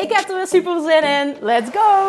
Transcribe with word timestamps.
Ik 0.00 0.12
heb 0.12 0.28
er 0.28 0.36
weer 0.36 0.46
super 0.46 0.80
zin 0.80 1.02
in. 1.02 1.36
Let's 1.40 1.70
go! 1.70 2.08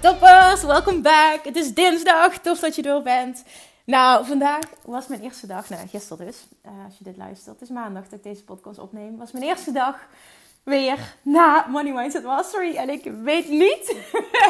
Toppers, 0.00 0.62
welkom 0.62 1.02
back. 1.02 1.40
Het 1.42 1.56
is 1.56 1.74
dinsdag, 1.74 2.38
tof 2.38 2.58
dat 2.58 2.74
je 2.74 2.82
door 2.82 3.02
bent. 3.02 3.44
Nou, 3.84 4.26
vandaag 4.26 4.64
was 4.84 5.06
mijn 5.06 5.20
eerste 5.20 5.46
dag, 5.46 5.68
nou 5.68 5.88
gisteren 5.88 6.26
dus, 6.26 6.46
uh, 6.66 6.84
als 6.84 6.98
je 6.98 7.04
dit 7.04 7.16
luistert. 7.16 7.60
Het 7.60 7.68
is 7.68 7.74
maandag 7.74 8.02
dat 8.02 8.12
ik 8.12 8.22
deze 8.22 8.44
podcast 8.44 8.78
opneem. 8.78 9.16
was 9.16 9.32
mijn 9.32 9.44
eerste 9.44 9.72
dag 9.72 10.06
weer 10.68 11.16
na 11.22 11.66
Money 11.68 11.92
Mindset 11.92 12.24
Mastery. 12.24 12.76
En 12.76 12.88
ik 12.88 13.04
weet 13.22 13.48
niet, 13.48 13.96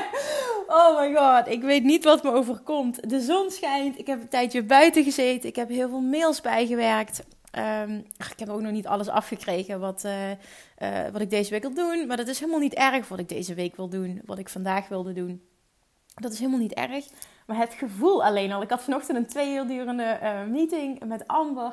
oh 0.79 1.01
my 1.01 1.15
god, 1.15 1.49
ik 1.49 1.63
weet 1.63 1.85
niet 1.85 2.05
wat 2.05 2.23
me 2.23 2.33
overkomt. 2.33 3.11
De 3.11 3.21
zon 3.21 3.51
schijnt, 3.51 3.99
ik 3.99 4.07
heb 4.07 4.21
een 4.21 4.29
tijdje 4.29 4.63
buiten 4.63 5.05
gezeten, 5.05 5.49
ik 5.49 5.57
heb 5.57 5.69
heel 5.69 5.89
veel 5.89 6.01
mails 6.01 6.41
bijgewerkt. 6.41 7.25
Um, 7.59 8.05
ik 8.31 8.39
heb 8.39 8.49
ook 8.49 8.61
nog 8.61 8.73
niet 8.73 8.87
alles 8.87 9.09
afgekregen 9.09 9.81
wat, 9.81 10.05
uh, 10.05 10.31
uh, 10.31 11.09
wat 11.13 11.21
ik 11.21 11.31
deze 11.31 11.51
week 11.51 11.63
wil 11.63 11.75
doen. 11.75 12.07
Maar 12.07 12.17
dat 12.17 12.29
is 12.29 12.39
helemaal 12.39 12.61
niet 12.61 12.75
erg 12.75 13.09
wat 13.09 13.19
ik 13.19 13.29
deze 13.29 13.55
week 13.55 13.77
wil 13.77 13.89
doen. 13.89 14.23
Wat 14.25 14.39
ik 14.39 14.49
vandaag 14.49 14.89
wilde 14.89 15.13
doen. 15.13 15.43
Dat 16.15 16.33
is 16.33 16.39
helemaal 16.39 16.61
niet 16.61 16.75
erg. 16.75 17.07
Maar 17.47 17.57
het 17.57 17.75
gevoel 17.75 18.25
alleen 18.25 18.53
al. 18.53 18.63
Ik 18.63 18.71
had 18.71 18.83
vanochtend 18.83 19.17
een 19.19 19.27
twee 19.27 19.55
uur 19.55 19.67
durende 19.67 20.19
uh, 20.23 20.45
meeting 20.45 21.05
met 21.05 21.27
Amber. 21.27 21.73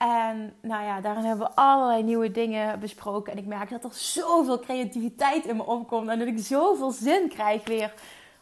En 0.00 0.54
nou 0.62 0.84
ja, 0.84 1.00
daarin 1.00 1.24
hebben 1.24 1.46
we 1.46 1.54
allerlei 1.54 2.02
nieuwe 2.02 2.30
dingen 2.30 2.80
besproken. 2.80 3.32
En 3.32 3.38
ik 3.38 3.46
merk 3.46 3.70
dat 3.70 3.84
er 3.84 3.92
zoveel 3.92 4.58
creativiteit 4.58 5.44
in 5.44 5.56
me 5.56 5.66
opkomt. 5.66 6.08
En 6.08 6.18
dat 6.18 6.28
ik 6.28 6.38
zoveel 6.38 6.90
zin 6.90 7.28
krijg 7.28 7.64
weer 7.64 7.94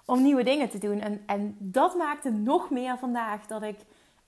om 0.05 0.23
nieuwe 0.23 0.43
dingen 0.43 0.69
te 0.69 0.79
doen. 0.79 1.01
En, 1.01 1.23
en 1.27 1.57
dat 1.59 1.97
maakte 1.97 2.31
nog 2.31 2.71
meer 2.71 2.99
vandaag 2.99 3.47
dat 3.47 3.63
ik 3.63 3.79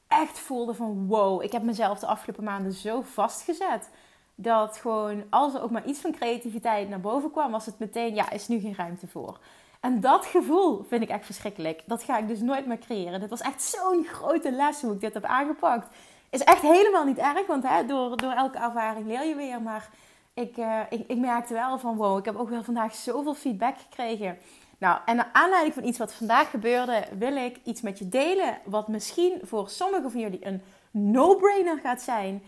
echt 0.08 0.38
voelde 0.38 0.74
van 0.74 1.06
wow, 1.06 1.42
ik 1.42 1.52
heb 1.52 1.62
mezelf 1.62 1.98
de 1.98 2.06
afgelopen 2.06 2.44
maanden 2.44 2.72
zo 2.72 3.02
vastgezet. 3.02 3.90
Dat 4.34 4.76
gewoon 4.76 5.24
als 5.28 5.54
er 5.54 5.62
ook 5.62 5.70
maar 5.70 5.86
iets 5.86 6.00
van 6.00 6.12
creativiteit 6.12 6.88
naar 6.88 7.00
boven 7.00 7.30
kwam, 7.30 7.50
was 7.50 7.66
het 7.66 7.78
meteen, 7.78 8.14
ja, 8.14 8.30
is 8.30 8.48
nu 8.48 8.60
geen 8.60 8.74
ruimte 8.76 9.06
voor. 9.06 9.38
En 9.80 10.00
dat 10.00 10.26
gevoel 10.26 10.84
vind 10.88 11.02
ik 11.02 11.08
echt 11.08 11.26
verschrikkelijk. 11.26 11.82
Dat 11.86 12.02
ga 12.02 12.18
ik 12.18 12.28
dus 12.28 12.40
nooit 12.40 12.66
meer 12.66 12.78
creëren. 12.78 13.20
Dit 13.20 13.30
was 13.30 13.40
echt 13.40 13.62
zo'n 13.62 14.04
grote 14.04 14.52
les 14.52 14.80
hoe 14.80 14.92
ik 14.92 15.00
dit 15.00 15.14
heb 15.14 15.24
aangepakt. 15.24 15.88
Is 16.30 16.40
echt 16.40 16.62
helemaal 16.62 17.04
niet 17.04 17.18
erg, 17.18 17.46
want 17.46 17.68
hè, 17.68 17.86
door, 17.86 18.16
door 18.16 18.32
elke 18.32 18.58
ervaring 18.58 19.06
leer 19.06 19.24
je 19.24 19.34
weer. 19.34 19.62
Maar 19.62 19.88
ik, 20.34 20.56
uh, 20.56 20.80
ik, 20.88 21.04
ik 21.06 21.18
merkte 21.18 21.54
wel 21.54 21.78
van 21.78 21.96
wow, 21.96 22.18
ik 22.18 22.24
heb 22.24 22.36
ook 22.36 22.48
weer 22.48 22.64
vandaag 22.64 22.94
zoveel 22.94 23.34
feedback 23.34 23.78
gekregen. 23.78 24.38
Nou, 24.78 24.98
en 25.04 25.16
naar 25.16 25.30
aanleiding 25.32 25.74
van 25.74 25.84
iets 25.84 25.98
wat 25.98 26.14
vandaag 26.14 26.50
gebeurde, 26.50 27.04
wil 27.18 27.36
ik 27.36 27.60
iets 27.64 27.80
met 27.80 27.98
je 27.98 28.08
delen. 28.08 28.58
Wat 28.64 28.88
misschien 28.88 29.38
voor 29.42 29.68
sommigen 29.68 30.10
van 30.10 30.20
jullie 30.20 30.46
een 30.46 30.62
no-brainer 30.90 31.78
gaat 31.78 32.02
zijn. 32.02 32.42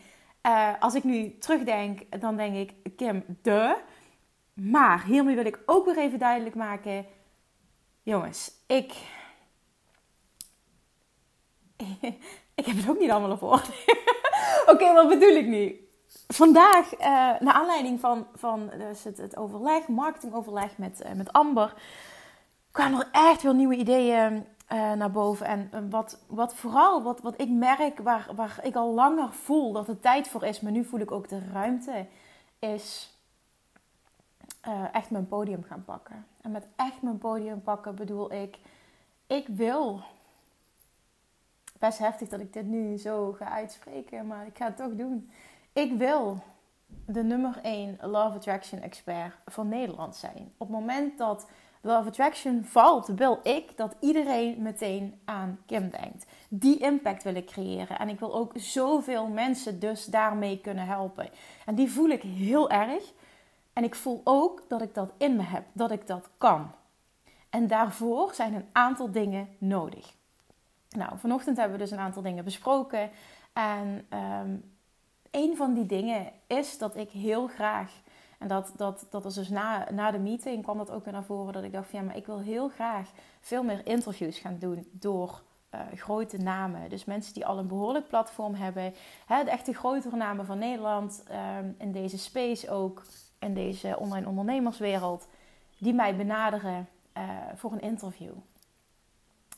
Uh, 0.47 0.69
als 0.81 0.95
ik 0.95 1.05
nu 1.05 1.39
terugdenk, 1.39 2.21
dan 2.21 2.37
denk 2.37 2.57
ik, 2.57 2.97
Kim, 2.97 3.25
de. 3.43 3.77
Maar 4.53 5.05
hiermee 5.05 5.35
wil 5.35 5.47
ik 5.47 5.61
ook 5.67 5.85
weer 5.85 5.99
even 5.99 6.19
duidelijk 6.19 6.55
maken. 6.55 7.07
Jongens, 8.03 8.53
ik. 8.67 8.95
ik 12.63 12.69
heb 12.69 12.77
het 12.77 12.89
ook 12.89 12.99
niet 12.99 13.11
allemaal 13.11 13.31
op. 13.31 13.43
Oké, 14.73 14.93
wat 14.93 15.09
bedoel 15.09 15.37
ik 15.37 15.47
nu? 15.47 15.89
Vandaag, 16.29 16.93
uh, 16.93 17.01
naar 17.41 17.53
aanleiding 17.53 18.01
van, 18.01 18.27
van 18.35 18.71
dus 18.79 19.05
het, 19.05 19.17
het 19.17 19.37
overleg, 19.37 19.89
marketingoverleg 19.89 20.79
met, 20.79 21.03
uh, 21.07 21.13
met 21.13 21.33
Amber 21.33 21.75
kwamen 22.71 23.01
er 23.01 23.09
echt 23.13 23.43
wel 23.43 23.55
nieuwe 23.55 23.77
ideeën 23.77 24.47
uh, 24.73 24.93
naar 24.93 25.11
boven. 25.11 25.47
En 25.47 25.91
wat, 25.91 26.19
wat 26.27 26.55
vooral, 26.55 27.03
wat, 27.03 27.21
wat 27.21 27.41
ik 27.41 27.49
merk, 27.49 27.99
waar, 27.99 28.29
waar 28.35 28.59
ik 28.63 28.75
al 28.75 28.95
langer 28.95 29.33
voel 29.33 29.73
dat 29.73 29.87
het 29.87 30.03
tijd 30.03 30.29
voor 30.29 30.45
is, 30.45 30.61
maar 30.61 30.73
nu 30.73 30.85
voel 30.85 31.01
ik 31.01 31.11
ook 31.11 31.29
de 31.29 31.41
ruimte, 31.53 32.07
is 32.59 33.17
echt 34.93 35.11
mijn 35.11 35.29
podium 35.29 35.63
gaan 35.63 35.85
pakken. 35.85 36.27
En 36.41 36.51
met 36.51 36.67
echt 36.77 37.03
mijn 37.03 37.19
podium 37.19 37.63
pakken 37.63 37.95
bedoel 37.95 38.33
ik, 38.33 38.59
ik 39.27 39.47
wil. 39.49 40.03
Best 41.83 41.99
heftig 41.99 42.29
dat 42.29 42.41
ik 42.41 42.53
dit 42.53 42.67
nu 42.67 42.97
zo 42.97 43.33
ga 43.33 43.51
uitspreken, 43.51 44.27
maar 44.27 44.47
ik 44.47 44.57
ga 44.57 44.65
het 44.65 44.77
toch 44.77 44.95
doen. 44.95 45.31
Ik 45.73 45.93
wil 45.93 46.43
de 47.07 47.23
nummer 47.23 47.59
1 47.63 47.99
Love 48.01 48.37
Attraction 48.37 48.81
expert 48.81 49.35
van 49.47 49.69
Nederland 49.69 50.17
zijn. 50.17 50.53
Op 50.57 50.69
het 50.69 50.77
moment 50.79 51.19
dat 51.19 51.49
Love 51.81 52.09
Attraction 52.09 52.65
valt, 52.65 53.07
wil 53.07 53.41
ik 53.43 53.77
dat 53.77 53.97
iedereen 54.01 54.63
meteen 54.63 55.21
aan 55.25 55.59
Kim 55.67 55.91
denkt. 55.91 56.27
Die 56.49 56.79
impact 56.79 57.23
wil 57.23 57.35
ik 57.35 57.47
creëren. 57.47 57.99
En 57.99 58.09
ik 58.09 58.19
wil 58.19 58.35
ook 58.35 58.53
zoveel 58.55 59.29
mensen 59.29 59.81
dus 59.81 60.05
daarmee 60.05 60.61
kunnen 60.61 60.87
helpen. 60.87 61.29
En 61.67 61.75
die 61.75 61.91
voel 61.91 62.09
ik 62.09 62.23
heel 62.23 62.71
erg. 62.71 63.13
En 63.73 63.85
ik 63.85 63.95
voel 63.95 64.21
ook 64.25 64.65
dat 64.69 64.83
ik 64.83 64.95
dat 64.95 65.13
in 65.17 65.37
me 65.37 65.43
heb, 65.43 65.65
dat 65.73 65.91
ik 65.91 66.07
dat 66.07 66.31
kan. 66.39 66.71
En 67.51 67.67
daarvoor 67.67 68.35
zijn 68.35 68.55
een 68.55 68.69
aantal 68.73 69.11
dingen 69.11 69.49
nodig. 69.59 70.21
Nou, 70.93 71.19
vanochtend 71.19 71.57
hebben 71.57 71.77
we 71.77 71.83
dus 71.83 71.93
een 71.93 71.99
aantal 71.99 72.23
dingen 72.23 72.45
besproken. 72.45 73.11
En 73.53 74.07
um, 74.43 74.73
een 75.31 75.57
van 75.57 75.75
die 75.75 75.87
dingen 75.87 76.33
is 76.47 76.79
dat 76.79 76.97
ik 76.97 77.11
heel 77.11 77.47
graag 77.47 77.93
en 78.43 78.49
dat, 78.49 78.73
dat, 78.77 79.07
dat 79.11 79.23
was 79.23 79.35
dus 79.35 79.49
na, 79.49 79.87
na 79.91 80.11
de 80.11 80.19
meeting 80.19 80.63
kwam 80.63 80.79
dat 80.79 80.91
ook 80.91 81.05
weer 81.05 81.13
naar 81.13 81.25
voren. 81.25 81.53
Dat 81.53 81.63
ik 81.63 81.73
dacht 81.73 81.91
van 81.91 81.99
ja, 81.99 82.05
maar 82.05 82.17
ik 82.17 82.27
wil 82.27 82.39
heel 82.39 82.69
graag 82.69 83.11
veel 83.41 83.63
meer 83.63 83.87
interviews 83.87 84.39
gaan 84.39 84.59
doen 84.59 84.89
door 84.91 85.43
uh, 85.75 85.81
grote 85.95 86.37
namen. 86.37 86.91
Dus 86.91 87.05
mensen 87.05 87.35
die 87.35 87.47
al 87.47 87.59
een 87.59 87.67
behoorlijk 87.67 88.09
platform 88.09 88.55
hebben. 88.55 88.95
Hè, 89.27 89.45
de 89.45 89.51
echte 89.51 89.73
grotere 89.73 90.17
namen 90.17 90.47
van 90.47 90.59
Nederland. 90.59 91.25
Um, 91.59 91.75
in 91.79 91.93
deze 91.93 92.19
space 92.19 92.71
ook. 92.71 93.03
In 93.39 93.55
deze 93.55 93.99
online 93.99 94.29
ondernemerswereld. 94.29 95.29
Die 95.79 95.95
mij 95.95 96.17
benaderen 96.17 96.89
uh, 97.17 97.23
voor 97.55 97.73
een 97.73 97.81
interview. 97.81 98.33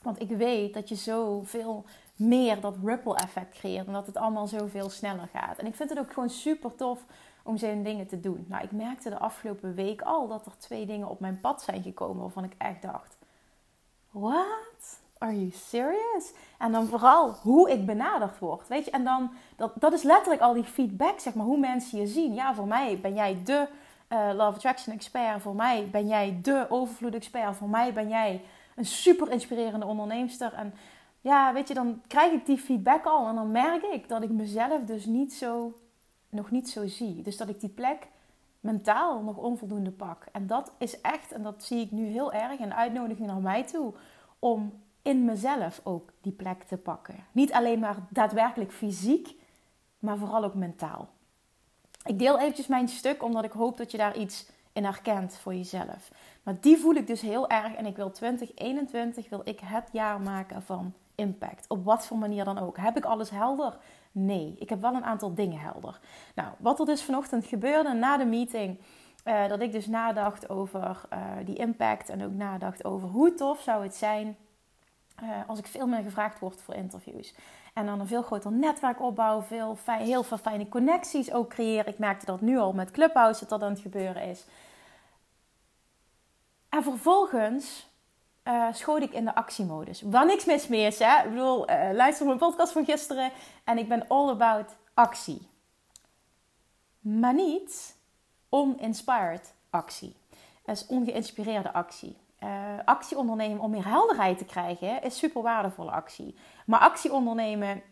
Want 0.04 0.20
ik 0.20 0.28
weet 0.28 0.74
dat 0.74 0.88
je 0.88 0.94
zoveel 0.94 1.84
meer 2.16 2.60
dat 2.60 2.76
ripple 2.84 3.16
effect 3.16 3.58
creëert. 3.58 3.86
En 3.86 3.92
dat 3.92 4.06
het 4.06 4.16
allemaal 4.16 4.46
zoveel 4.46 4.90
sneller 4.90 5.28
gaat. 5.32 5.58
En 5.58 5.66
ik 5.66 5.74
vind 5.74 5.88
het 5.88 5.98
ook 5.98 6.12
gewoon 6.12 6.30
super 6.30 6.74
tof 6.74 7.04
om 7.42 7.56
zijn 7.56 7.82
dingen 7.82 8.06
te 8.06 8.20
doen. 8.20 8.44
Nou, 8.48 8.64
ik 8.64 8.72
merkte 8.72 9.10
de 9.10 9.18
afgelopen 9.18 9.74
week 9.74 10.02
al 10.02 10.28
dat 10.28 10.46
er 10.46 10.58
twee 10.58 10.86
dingen 10.86 11.08
op 11.08 11.20
mijn 11.20 11.40
pad 11.40 11.62
zijn 11.62 11.82
gekomen 11.82 12.22
waarvan 12.22 12.44
ik 12.44 12.54
echt 12.58 12.82
dacht: 12.82 13.16
What? 14.10 15.02
Are 15.18 15.38
you 15.38 15.50
serious? 15.50 16.32
En 16.58 16.72
dan 16.72 16.86
vooral 16.86 17.30
hoe 17.30 17.70
ik 17.70 17.86
benaderd 17.86 18.38
word. 18.38 18.68
Weet 18.68 18.84
je, 18.84 18.90
en 18.90 19.04
dan, 19.04 19.30
dat, 19.56 19.72
dat 19.74 19.92
is 19.92 20.02
letterlijk 20.02 20.42
al 20.42 20.52
die 20.52 20.64
feedback, 20.64 21.20
zeg 21.20 21.34
maar, 21.34 21.46
hoe 21.46 21.58
mensen 21.58 21.98
je 21.98 22.06
zien. 22.06 22.34
Ja, 22.34 22.54
voor 22.54 22.66
mij 22.66 22.98
ben 23.00 23.14
jij 23.14 23.38
de 23.44 23.68
uh, 24.08 24.28
Love 24.34 24.56
Attraction 24.56 24.94
expert. 24.94 25.42
Voor 25.42 25.54
mij 25.54 25.88
ben 25.90 26.06
jij 26.06 26.38
de 26.42 26.66
overvloed 26.68 27.14
expert. 27.14 27.56
Voor 27.56 27.68
mij 27.68 27.92
ben 27.92 28.08
jij 28.08 28.42
een 28.76 28.86
super 28.86 29.30
inspirerende 29.30 29.86
onderneemster. 29.86 30.52
En 30.52 30.74
ja, 31.20 31.52
weet 31.52 31.68
je, 31.68 31.74
dan 31.74 32.02
krijg 32.06 32.32
ik 32.32 32.46
die 32.46 32.58
feedback 32.58 33.04
al. 33.04 33.28
En 33.28 33.34
dan 33.34 33.50
merk 33.50 33.82
ik 33.82 34.08
dat 34.08 34.22
ik 34.22 34.30
mezelf 34.30 34.84
dus 34.84 35.04
niet 35.04 35.32
zo 35.32 35.74
nog 36.28 36.50
niet 36.50 36.70
zo 36.70 36.86
zie. 36.86 37.22
Dus 37.22 37.36
dat 37.36 37.48
ik 37.48 37.60
die 37.60 37.68
plek 37.68 38.08
mentaal 38.60 39.22
nog 39.22 39.36
onvoldoende 39.36 39.90
pak. 39.90 40.26
En 40.32 40.46
dat 40.46 40.72
is 40.78 41.00
echt, 41.00 41.32
en 41.32 41.42
dat 41.42 41.64
zie 41.64 41.80
ik 41.80 41.90
nu 41.90 42.06
heel 42.06 42.32
erg, 42.32 42.60
een 42.60 42.74
uitnodiging 42.74 43.26
naar 43.26 43.40
mij 43.40 43.62
toe 43.62 43.94
om 44.38 44.82
in 45.02 45.24
mezelf 45.24 45.80
ook 45.82 46.12
die 46.20 46.32
plek 46.32 46.62
te 46.62 46.76
pakken. 46.76 47.14
Niet 47.32 47.52
alleen 47.52 47.78
maar 47.78 47.96
daadwerkelijk 48.08 48.72
fysiek, 48.72 49.34
maar 49.98 50.18
vooral 50.18 50.44
ook 50.44 50.54
mentaal. 50.54 51.08
Ik 52.04 52.18
deel 52.18 52.38
eventjes 52.38 52.66
mijn 52.66 52.88
stuk 52.88 53.22
omdat 53.22 53.44
ik 53.44 53.52
hoop 53.52 53.76
dat 53.76 53.90
je 53.90 53.96
daar 53.96 54.16
iets 54.16 54.46
in 54.74 54.84
herkent 54.84 55.36
voor 55.36 55.54
jezelf. 55.54 56.10
Maar 56.42 56.56
die 56.60 56.76
voel 56.76 56.94
ik 56.94 57.06
dus 57.06 57.20
heel 57.20 57.48
erg 57.48 57.74
en 57.74 57.86
ik 57.86 57.96
wil 57.96 58.10
2021 58.10 59.28
wil 59.28 59.40
ik 59.44 59.60
het 59.60 59.88
jaar 59.92 60.20
maken 60.20 60.62
van 60.62 60.94
impact. 61.14 61.64
Op 61.68 61.84
wat 61.84 62.06
voor 62.06 62.18
manier 62.18 62.44
dan 62.44 62.58
ook. 62.58 62.76
Heb 62.76 62.96
ik 62.96 63.04
alles 63.04 63.30
helder? 63.30 63.76
Nee, 64.12 64.54
ik 64.58 64.68
heb 64.68 64.80
wel 64.80 64.94
een 64.94 65.04
aantal 65.04 65.34
dingen 65.34 65.60
helder. 65.60 66.00
Nou, 66.34 66.48
wat 66.58 66.80
er 66.80 66.86
dus 66.86 67.02
vanochtend 67.02 67.46
gebeurde 67.46 67.92
na 67.92 68.16
de 68.16 68.24
meeting. 68.24 68.78
Uh, 69.24 69.48
dat 69.48 69.60
ik 69.60 69.72
dus 69.72 69.86
nadacht 69.86 70.48
over 70.48 71.00
uh, 71.12 71.18
die 71.44 71.56
impact 71.56 72.08
en 72.08 72.24
ook 72.24 72.32
nadacht 72.32 72.84
over 72.84 73.08
hoe 73.08 73.34
tof 73.34 73.60
zou 73.60 73.82
het 73.82 73.94
zijn 73.94 74.36
uh, 75.22 75.28
als 75.46 75.58
ik 75.58 75.66
veel 75.66 75.86
meer 75.86 76.02
gevraagd 76.02 76.38
word 76.38 76.62
voor 76.62 76.74
interviews. 76.74 77.34
En 77.74 77.86
dan 77.86 78.00
een 78.00 78.06
veel 78.06 78.22
groter 78.22 78.52
netwerk 78.52 79.00
opbouwen, 79.00 79.44
veel 79.44 79.78
heel 79.84 80.22
veel 80.22 80.38
fijne 80.38 80.68
connecties 80.68 81.32
ook 81.32 81.48
creëren. 81.48 81.92
Ik 81.92 81.98
merkte 81.98 82.26
dat 82.26 82.40
nu 82.40 82.58
al 82.58 82.72
met 82.72 82.90
Clubhouse 82.90 83.40
dat 83.40 83.48
dat 83.48 83.62
aan 83.62 83.72
het 83.72 83.82
gebeuren 83.82 84.22
is. 84.22 84.44
En 86.68 86.82
vervolgens 86.82 87.88
uh, 88.44 88.66
schoot 88.72 89.02
ik 89.02 89.12
in 89.12 89.24
de 89.24 89.34
actiemodus. 89.34 90.02
Waar 90.02 90.26
niks 90.26 90.44
mis 90.44 90.68
mee 90.68 90.86
is, 90.86 90.98
hè. 90.98 91.22
Ik 91.24 91.30
bedoel, 91.30 91.70
uh, 91.70 91.90
luister 91.92 92.26
mijn 92.26 92.38
podcast 92.38 92.72
van 92.72 92.84
gisteren 92.84 93.30
en 93.64 93.78
ik 93.78 93.88
ben 93.88 94.08
all 94.08 94.28
about 94.28 94.76
actie. 94.94 95.48
Maar 97.00 97.34
niet 97.34 97.96
uninspired 98.50 99.54
actie. 99.70 100.16
Dat 100.64 100.76
is 100.76 100.86
ongeïnspireerde 100.86 101.72
actie. 101.72 102.16
Uh, 102.40 102.50
actie 102.84 103.16
ondernemen 103.16 103.60
om 103.60 103.70
meer 103.70 103.88
helderheid 103.88 104.38
te 104.38 104.44
krijgen 104.44 105.02
is 105.02 105.18
super 105.18 105.42
waardevolle 105.42 105.90
actie. 105.90 106.36
Maar 106.64 106.80
actie 106.80 107.12
ondernemen, 107.12 107.82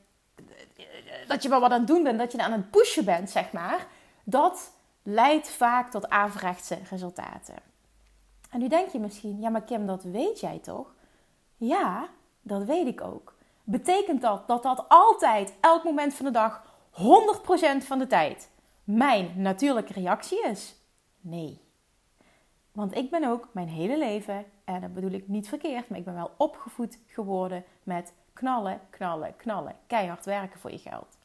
dat 1.26 1.42
je 1.42 1.48
wel 1.48 1.60
wat 1.60 1.70
aan 1.70 1.78
het 1.78 1.88
doen 1.88 2.02
bent, 2.02 2.18
dat 2.18 2.32
je 2.32 2.42
aan 2.42 2.52
het 2.52 2.70
pushen 2.70 3.04
bent, 3.04 3.30
zeg 3.30 3.52
maar, 3.52 3.86
dat 4.24 4.72
leidt 5.02 5.48
vaak 5.48 5.90
tot 5.90 6.08
averechtse 6.08 6.78
resultaten. 6.90 7.54
En 8.50 8.58
nu 8.58 8.68
denk 8.68 8.88
je 8.88 8.98
misschien, 8.98 9.40
ja 9.40 9.50
maar 9.50 9.62
Kim, 9.62 9.86
dat 9.86 10.02
weet 10.02 10.40
jij 10.40 10.58
toch? 10.58 10.94
Ja, 11.56 12.08
dat 12.42 12.64
weet 12.64 12.86
ik 12.86 13.00
ook. 13.00 13.34
Betekent 13.64 14.20
dat 14.20 14.48
dat 14.48 14.62
dat 14.62 14.84
altijd, 14.88 15.54
elk 15.60 15.84
moment 15.84 16.14
van 16.14 16.24
de 16.24 16.32
dag, 16.32 16.62
100% 17.82 17.86
van 17.86 17.98
de 17.98 18.06
tijd 18.06 18.50
mijn 18.84 19.32
natuurlijke 19.36 19.92
reactie 19.92 20.46
is? 20.46 20.76
Nee. 21.20 21.60
Want 22.72 22.96
ik 22.96 23.10
ben 23.10 23.24
ook 23.24 23.48
mijn 23.52 23.68
hele 23.68 23.98
leven, 23.98 24.44
en 24.64 24.80
dat 24.80 24.94
bedoel 24.94 25.10
ik 25.10 25.28
niet 25.28 25.48
verkeerd, 25.48 25.88
maar 25.88 25.98
ik 25.98 26.04
ben 26.04 26.14
wel 26.14 26.30
opgevoed 26.36 26.98
geworden 27.06 27.64
met 27.82 28.12
knallen, 28.42 28.80
knallen, 28.90 29.36
knallen. 29.36 29.74
Keihard 29.86 30.24
werken 30.24 30.60
voor 30.60 30.70
je 30.70 30.78
geld. 30.78 31.18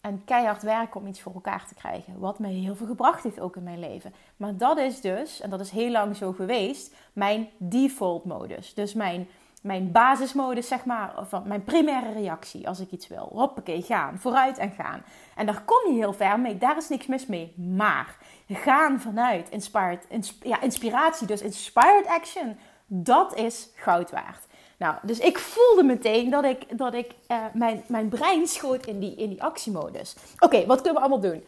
En 0.00 0.22
keihard 0.24 0.62
werken 0.62 1.00
om 1.00 1.06
iets 1.06 1.20
voor 1.20 1.34
elkaar 1.34 1.66
te 1.66 1.74
krijgen. 1.74 2.18
Wat 2.18 2.38
mij 2.38 2.52
heel 2.52 2.76
veel 2.76 2.86
gebracht 2.86 3.22
heeft 3.22 3.40
ook 3.40 3.56
in 3.56 3.62
mijn 3.62 3.78
leven. 3.78 4.14
Maar 4.36 4.56
dat 4.56 4.78
is 4.78 5.00
dus, 5.00 5.40
en 5.40 5.50
dat 5.50 5.60
is 5.60 5.70
heel 5.70 5.90
lang 5.90 6.16
zo 6.16 6.32
geweest, 6.32 6.94
mijn 7.12 7.48
default 7.56 8.24
modus. 8.24 8.74
Dus 8.74 8.94
mijn, 8.94 9.28
mijn 9.62 9.92
basismodus, 9.92 10.68
zeg 10.68 10.84
maar, 10.84 11.18
of 11.18 11.44
mijn 11.44 11.64
primaire 11.64 12.12
reactie 12.12 12.68
als 12.68 12.80
ik 12.80 12.90
iets 12.90 13.08
wil. 13.08 13.28
Hoppakee, 13.32 13.82
gaan, 13.82 14.18
vooruit 14.18 14.58
en 14.58 14.70
gaan. 14.70 15.02
En 15.36 15.46
daar 15.46 15.62
kom 15.62 15.92
je 15.92 15.98
heel 15.98 16.12
ver 16.12 16.40
mee, 16.40 16.58
daar 16.58 16.76
is 16.76 16.88
niks 16.88 17.06
mis 17.06 17.26
mee. 17.26 17.54
Maar 17.76 18.16
gaan 18.48 19.00
vanuit 19.00 19.50
inspired, 19.50 20.06
ja, 20.42 20.60
inspiratie, 20.60 21.26
dus 21.26 21.42
inspired 21.42 22.06
action, 22.06 22.56
dat 22.86 23.34
is 23.34 23.70
goud 23.74 24.10
waard. 24.10 24.46
Nou, 24.78 24.94
dus 25.02 25.18
ik 25.18 25.38
voelde 25.38 25.82
meteen 25.82 26.30
dat 26.30 26.44
ik, 26.44 26.78
dat 26.78 26.94
ik 26.94 27.10
uh, 27.28 27.44
mijn, 27.52 27.84
mijn 27.86 28.08
brein 28.08 28.46
schoot 28.46 28.86
in 28.86 28.98
die, 28.98 29.14
in 29.14 29.28
die 29.28 29.42
actiemodus. 29.42 30.16
Oké, 30.38 30.66
wat 30.66 30.80
kunnen 30.80 30.94
we 30.94 31.08
allemaal 31.08 31.30
doen? 31.30 31.44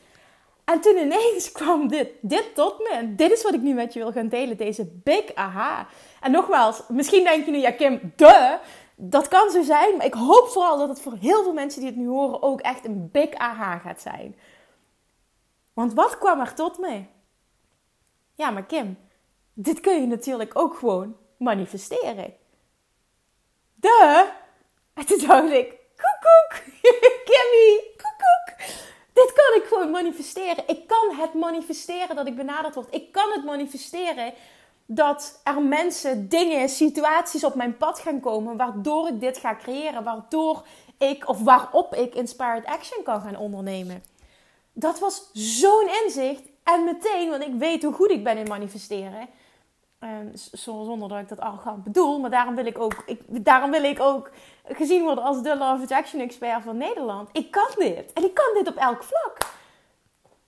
En 0.64 0.80
toen 0.80 0.96
ineens 0.96 1.52
kwam 1.58 1.88
dit, 1.88 2.08
dit 2.20 2.54
tot 2.54 2.78
me. 2.78 2.88
En 2.92 3.16
dit 3.16 3.32
is 3.32 3.42
wat 3.42 3.54
ik 3.54 3.60
nu 3.60 3.74
met 3.74 3.92
je 3.92 3.98
wil 3.98 4.12
gaan 4.12 4.28
delen, 4.28 4.56
deze 4.56 4.84
big 4.84 5.34
aha. 5.34 5.86
En 6.20 6.30
nogmaals, 6.30 6.82
misschien 6.88 7.24
denk 7.24 7.44
je 7.44 7.50
nu, 7.50 7.58
ja 7.58 7.70
Kim, 7.70 8.12
de, 8.16 8.58
dat 8.94 9.28
kan 9.28 9.50
zo 9.50 9.62
zijn. 9.62 9.96
Maar 9.96 10.06
ik 10.06 10.14
hoop 10.14 10.48
vooral 10.48 10.78
dat 10.78 10.88
het 10.88 11.00
voor 11.00 11.16
heel 11.20 11.42
veel 11.42 11.52
mensen 11.52 11.80
die 11.80 11.90
het 11.90 11.98
nu 11.98 12.08
horen 12.08 12.42
ook 12.42 12.60
echt 12.60 12.84
een 12.84 13.08
big 13.12 13.34
aha 13.34 13.78
gaat 13.78 14.00
zijn. 14.00 14.36
Want 15.72 15.94
wat 15.94 16.18
kwam 16.18 16.40
er 16.40 16.54
tot 16.54 16.78
me? 16.78 17.04
Ja, 18.34 18.50
maar 18.50 18.64
Kim, 18.64 18.98
dit 19.52 19.80
kun 19.80 20.00
je 20.00 20.06
natuurlijk 20.06 20.58
ook 20.58 20.74
gewoon 20.74 21.16
manifesteren. 21.38 22.34
De? 23.80 24.28
En 24.94 25.06
toen 25.06 25.18
dacht 25.26 25.50
ik, 25.50 25.74
koekoek, 25.96 26.62
Kimmy, 27.28 27.80
koekoek. 27.96 28.74
Dit 29.12 29.32
kan 29.32 29.62
ik 29.62 29.64
gewoon 29.68 29.90
manifesteren. 29.90 30.64
Ik 30.66 30.86
kan 30.86 31.16
het 31.16 31.34
manifesteren 31.34 32.16
dat 32.16 32.26
ik 32.26 32.36
benaderd 32.36 32.74
word. 32.74 32.94
Ik 32.94 33.12
kan 33.12 33.30
het 33.32 33.44
manifesteren 33.44 34.32
dat 34.86 35.40
er 35.44 35.62
mensen, 35.62 36.28
dingen, 36.28 36.68
situaties 36.68 37.44
op 37.44 37.54
mijn 37.54 37.76
pad 37.76 37.98
gaan 37.98 38.20
komen 38.20 38.56
waardoor 38.56 39.08
ik 39.08 39.20
dit 39.20 39.38
ga 39.38 39.56
creëren, 39.56 40.04
waardoor 40.04 40.66
ik 40.98 41.28
of 41.28 41.42
waarop 41.42 41.94
ik 41.94 42.14
inspired 42.14 42.64
action 42.64 43.02
kan 43.02 43.20
gaan 43.20 43.36
ondernemen. 43.36 44.02
Dat 44.72 44.98
was 44.98 45.30
zo'n 45.32 45.88
inzicht 46.04 46.42
en 46.64 46.84
meteen, 46.84 47.30
want 47.30 47.42
ik 47.42 47.54
weet 47.54 47.82
hoe 47.82 47.92
goed 47.92 48.10
ik 48.10 48.24
ben 48.24 48.36
in 48.36 48.48
manifesteren 48.48 49.28
Ehm, 49.98 50.28
zonder 50.52 51.08
dat 51.08 51.18
ik 51.18 51.28
dat 51.28 51.40
arrogant 51.40 51.84
bedoel. 51.84 52.18
Maar 52.18 52.30
daarom 52.30 52.54
wil 52.54 52.66
ik 52.66 52.78
ook, 52.78 53.02
ik, 53.06 53.20
daarom 53.44 53.70
wil 53.70 53.84
ik 53.84 54.00
ook 54.00 54.30
gezien 54.64 55.02
worden 55.02 55.24
als 55.24 55.42
de 55.42 55.56
Love 55.56 55.82
Attraction 55.82 56.20
expert 56.20 56.62
van 56.62 56.76
Nederland. 56.76 57.28
Ik 57.32 57.50
kan 57.50 57.68
dit. 57.76 58.12
En 58.12 58.24
ik 58.24 58.34
kan 58.34 58.54
dit 58.54 58.68
op 58.68 58.76
elk 58.76 59.02
vlak. 59.02 59.38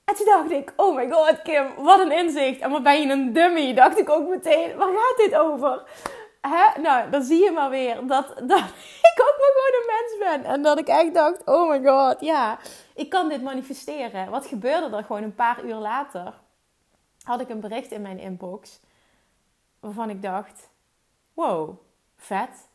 En 0.04 0.14
toen 0.14 0.26
dacht 0.26 0.50
ik, 0.50 0.72
oh 0.76 0.96
my 0.96 1.10
god 1.10 1.42
Kim, 1.42 1.66
wat 1.76 2.00
een 2.00 2.12
inzicht. 2.12 2.60
En 2.60 2.70
wat 2.70 2.82
ben 2.82 3.00
je 3.00 3.12
een 3.12 3.32
dummy, 3.32 3.74
dacht 3.74 3.98
ik 3.98 4.08
ook 4.08 4.28
meteen. 4.28 4.76
Waar 4.76 4.88
gaat 4.88 5.16
dit 5.16 5.34
over? 5.34 5.82
Hè? 6.40 6.80
Nou, 6.80 7.10
dan 7.10 7.22
zie 7.22 7.44
je 7.44 7.50
maar 7.50 7.70
weer 7.70 8.06
dat, 8.06 8.26
dat 8.26 8.64
ik 9.10 9.20
ook 9.20 9.36
maar 9.38 9.52
gewoon 9.54 9.80
een 9.80 9.86
mens 9.86 10.18
ben. 10.18 10.52
En 10.52 10.62
dat 10.62 10.78
ik 10.78 10.88
echt 10.88 11.14
dacht, 11.14 11.44
oh 11.44 11.70
my 11.70 11.84
god, 11.84 12.20
ja, 12.20 12.58
ik 12.94 13.08
kan 13.08 13.28
dit 13.28 13.42
manifesteren. 13.42 14.30
Wat 14.30 14.46
gebeurde 14.46 14.96
er 14.96 15.04
gewoon 15.04 15.22
een 15.22 15.34
paar 15.34 15.64
uur 15.64 15.74
later? 15.74 16.34
Had 17.22 17.40
ik 17.40 17.48
een 17.48 17.60
bericht 17.60 17.90
in 17.90 18.02
mijn 18.02 18.18
inbox 18.18 18.80
waarvan 19.80 20.10
ik 20.10 20.22
dacht: 20.22 20.68
wow, 21.34 21.78
vet. 22.16 22.68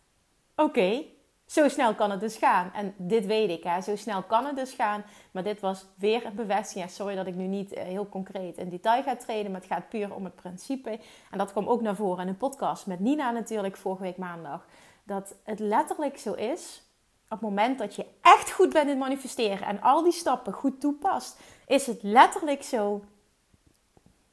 Oké, 0.56 1.04
zo 1.46 1.68
snel 1.68 1.96
kan 1.96 2.12
het 2.12 2.20
dus 2.20 2.38
gaan. 2.38 2.72
En 2.74 2.94
dit 2.98 3.26
weet 3.26 3.50
ik, 3.50 3.64
hè. 3.64 3.82
zo 3.82 3.96
snel 3.96 4.24
kan 4.24 4.46
het 4.46 4.56
dus 4.56 4.74
gaan. 4.74 5.04
Maar 5.32 5.44
dit 5.44 5.60
was 5.60 5.86
weer 5.96 6.26
een 6.26 6.36
bevestiging. 6.36 6.90
sorry 6.90 7.16
dat 7.16 7.28
ik 7.28 7.36
nu 7.36 7.48
niet 7.48 7.74
eh, 7.74 7.84
heel 7.84 8.10
concreet 8.10 8.58
in 8.58 8.70
detail 8.70 9.04
ga 9.04 9.16
treden, 9.16 9.52
maar 9.52 9.62
het 9.62 9.70
gaat 9.70 9.90
puur 9.90 10.14
om 10.14 10.24
het 10.24 10.36
principe. 10.36 11.00
En 11.32 11.38
dat 11.38 11.52
kwam 11.52 11.68
ook 11.68 11.82
naar 11.82 11.96
voren 11.96 12.22
in 12.24 12.28
een 12.28 12.38
podcast 12.38 12.86
met 12.86 13.00
Nina 13.00 13.32
natuurlijk 13.32 13.78
vorige 13.78 14.02
week 14.02 14.18
maandag. 14.18 14.66
Dat 15.04 15.36
het 15.44 15.60
letterlijk 15.60 16.18
zo 16.18 16.34
is, 16.34 16.84
op 17.24 17.30
het 17.30 17.42
moment 17.42 17.80
dat 17.80 17.96
je 17.96 18.06
echt 18.22 18.52
goed 18.52 18.74
bent 18.74 18.90
in 18.90 18.98
manifesteren 18.98 19.68
en 19.68 19.82
al 19.82 20.04
die 20.04 20.12
stappen 20.12 20.54
goed 20.54 20.80
toepast, 20.80 21.40
is 21.68 21.88
het 21.88 22.04
letterlijk 22.04 22.64
zo. 22.64 23.04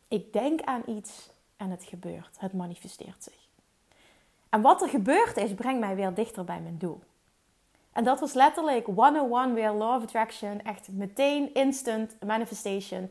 Ik 0.08 0.32
denk 0.32 0.60
aan 0.62 0.82
iets 0.86 1.30
en 1.60 1.70
het 1.70 1.84
gebeurt. 1.84 2.36
Het 2.38 2.52
manifesteert 2.52 3.22
zich. 3.22 3.48
En 4.48 4.60
wat 4.60 4.82
er 4.82 4.88
gebeurd 4.88 5.36
is, 5.36 5.54
brengt 5.54 5.80
mij 5.80 5.94
weer 5.94 6.14
dichter 6.14 6.44
bij 6.44 6.60
mijn 6.60 6.78
doel. 6.78 7.00
En 7.92 8.04
dat 8.04 8.20
was 8.20 8.32
letterlijk 8.32 8.86
101 8.86 9.54
weer 9.54 9.70
Law 9.70 9.96
of 9.96 10.02
Attraction. 10.02 10.62
Echt 10.62 10.88
meteen 10.88 11.54
instant 11.54 12.16
manifestation. 12.26 13.10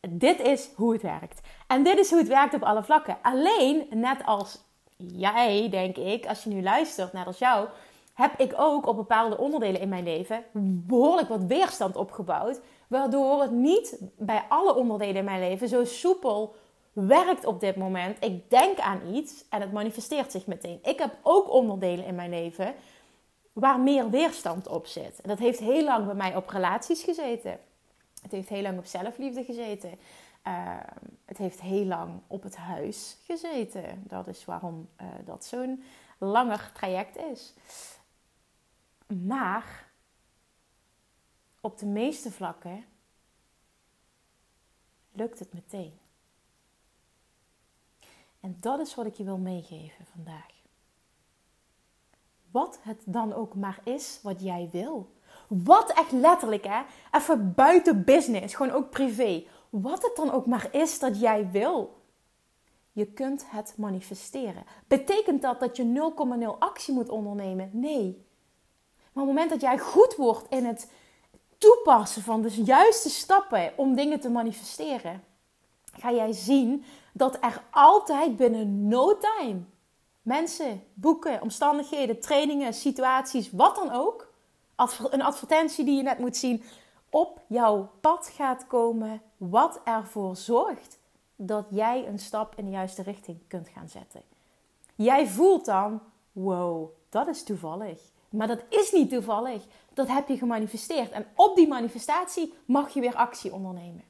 Dit 0.00 0.40
is 0.40 0.70
hoe 0.74 0.92
het 0.92 1.02
werkt. 1.02 1.40
En 1.66 1.82
dit 1.82 1.98
is 1.98 2.10
hoe 2.10 2.18
het 2.18 2.28
werkt 2.28 2.54
op 2.54 2.62
alle 2.62 2.82
vlakken. 2.82 3.16
Alleen, 3.22 3.86
net 3.90 4.26
als 4.26 4.60
jij, 4.96 5.68
denk 5.70 5.96
ik, 5.96 6.26
als 6.26 6.44
je 6.44 6.50
nu 6.50 6.62
luistert, 6.62 7.12
net 7.12 7.26
als 7.26 7.38
jou, 7.38 7.68
heb 8.14 8.40
ik 8.40 8.52
ook 8.56 8.86
op 8.86 8.96
bepaalde 8.96 9.38
onderdelen 9.38 9.80
in 9.80 9.88
mijn 9.88 10.04
leven 10.04 10.44
behoorlijk 10.86 11.28
wat 11.28 11.44
weerstand 11.44 11.96
opgebouwd. 11.96 12.60
Waardoor 12.88 13.40
het 13.40 13.50
niet 13.50 13.98
bij 14.18 14.44
alle 14.48 14.74
onderdelen 14.74 15.16
in 15.16 15.24
mijn 15.24 15.40
leven 15.40 15.68
zo 15.68 15.84
soepel 15.84 16.54
werkt 16.92 17.44
op 17.44 17.60
dit 17.60 17.76
moment. 17.76 18.24
Ik 18.24 18.50
denk 18.50 18.78
aan 18.78 19.14
iets 19.14 19.44
en 19.48 19.60
het 19.60 19.72
manifesteert 19.72 20.30
zich 20.30 20.46
meteen. 20.46 20.78
Ik 20.82 20.98
heb 20.98 21.16
ook 21.22 21.50
onderdelen 21.50 22.04
in 22.04 22.14
mijn 22.14 22.30
leven 22.30 22.74
waar 23.52 23.80
meer 23.80 24.10
weerstand 24.10 24.68
op 24.68 24.86
zit. 24.86 25.20
En 25.20 25.28
dat 25.28 25.38
heeft 25.38 25.58
heel 25.58 25.84
lang 25.84 26.04
bij 26.06 26.14
mij 26.14 26.36
op 26.36 26.48
relaties 26.48 27.02
gezeten. 27.02 27.58
Het 28.22 28.32
heeft 28.32 28.48
heel 28.48 28.62
lang 28.62 28.78
op 28.78 28.86
zelfliefde 28.86 29.44
gezeten. 29.44 29.98
Ehm, 30.42 31.06
het 31.24 31.38
heeft 31.38 31.60
heel 31.60 31.84
lang 31.84 32.20
op 32.26 32.42
het 32.42 32.56
huis 32.56 33.16
gezeten. 33.24 34.02
Dat 34.06 34.26
is 34.26 34.44
waarom 34.44 34.88
uh, 35.00 35.06
dat 35.24 35.44
zo'n 35.44 35.84
langer 36.18 36.70
traject 36.74 37.16
is. 37.16 37.54
Maar 39.06 39.90
op 41.60 41.78
de 41.78 41.86
meeste 41.86 42.30
vlakken 42.30 42.84
lukt 45.12 45.38
het 45.38 45.52
meteen. 45.52 45.98
En 48.42 48.56
dat 48.60 48.80
is 48.80 48.94
wat 48.94 49.06
ik 49.06 49.14
je 49.14 49.24
wil 49.24 49.38
meegeven 49.38 50.06
vandaag. 50.14 50.50
Wat 52.50 52.78
het 52.82 53.02
dan 53.06 53.32
ook 53.32 53.54
maar 53.54 53.80
is 53.84 54.18
wat 54.22 54.42
jij 54.42 54.68
wil. 54.72 55.12
Wat 55.48 55.92
echt 55.92 56.12
letterlijk, 56.12 56.64
hè? 56.64 56.82
Even 57.12 57.54
buiten 57.54 58.04
business, 58.04 58.54
gewoon 58.54 58.72
ook 58.72 58.90
privé. 58.90 59.44
Wat 59.70 60.02
het 60.02 60.16
dan 60.16 60.30
ook 60.30 60.46
maar 60.46 60.68
is 60.72 60.98
dat 60.98 61.20
jij 61.20 61.50
wil. 61.50 62.00
Je 62.92 63.06
kunt 63.06 63.50
het 63.50 63.74
manifesteren. 63.76 64.64
Betekent 64.86 65.42
dat 65.42 65.60
dat 65.60 65.76
je 65.76 66.12
0,0 66.54 66.58
actie 66.58 66.94
moet 66.94 67.08
ondernemen? 67.08 67.70
Nee. 67.72 68.26
Maar 69.12 69.22
op 69.22 69.28
het 69.28 69.38
moment 69.38 69.50
dat 69.50 69.60
jij 69.60 69.78
goed 69.78 70.16
wordt 70.16 70.50
in 70.50 70.64
het 70.64 70.90
toepassen 71.58 72.22
van 72.22 72.42
de 72.42 72.62
juiste 72.62 73.10
stappen 73.10 73.72
om 73.76 73.94
dingen 73.94 74.20
te 74.20 74.30
manifesteren, 74.30 75.24
ga 75.92 76.12
jij 76.12 76.32
zien 76.32 76.84
dat 77.12 77.38
er 77.40 77.62
altijd 77.70 78.36
binnen 78.36 78.88
no 78.88 79.18
time 79.18 79.60
mensen, 80.22 80.82
boeken, 80.94 81.42
omstandigheden, 81.42 82.20
trainingen, 82.20 82.74
situaties, 82.74 83.50
wat 83.50 83.76
dan 83.76 83.90
ook, 83.90 84.32
een 85.10 85.22
advertentie 85.22 85.84
die 85.84 85.96
je 85.96 86.02
net 86.02 86.18
moet 86.18 86.36
zien, 86.36 86.62
op 87.10 87.40
jouw 87.46 87.90
pad 88.00 88.30
gaat 88.34 88.66
komen, 88.66 89.22
wat 89.36 89.80
ervoor 89.84 90.36
zorgt 90.36 90.98
dat 91.36 91.66
jij 91.70 92.06
een 92.06 92.18
stap 92.18 92.54
in 92.56 92.64
de 92.64 92.70
juiste 92.70 93.02
richting 93.02 93.38
kunt 93.48 93.68
gaan 93.68 93.88
zetten. 93.88 94.22
Jij 94.94 95.28
voelt 95.28 95.64
dan, 95.64 96.00
wow, 96.32 96.90
dat 97.08 97.28
is 97.28 97.44
toevallig. 97.44 98.00
Maar 98.30 98.46
dat 98.46 98.62
is 98.68 98.92
niet 98.92 99.10
toevallig. 99.10 99.64
Dat 99.94 100.08
heb 100.08 100.28
je 100.28 100.36
gemanifesteerd. 100.36 101.10
En 101.10 101.26
op 101.34 101.56
die 101.56 101.68
manifestatie 101.68 102.54
mag 102.64 102.94
je 102.94 103.00
weer 103.00 103.14
actie 103.14 103.52
ondernemen. 103.52 104.04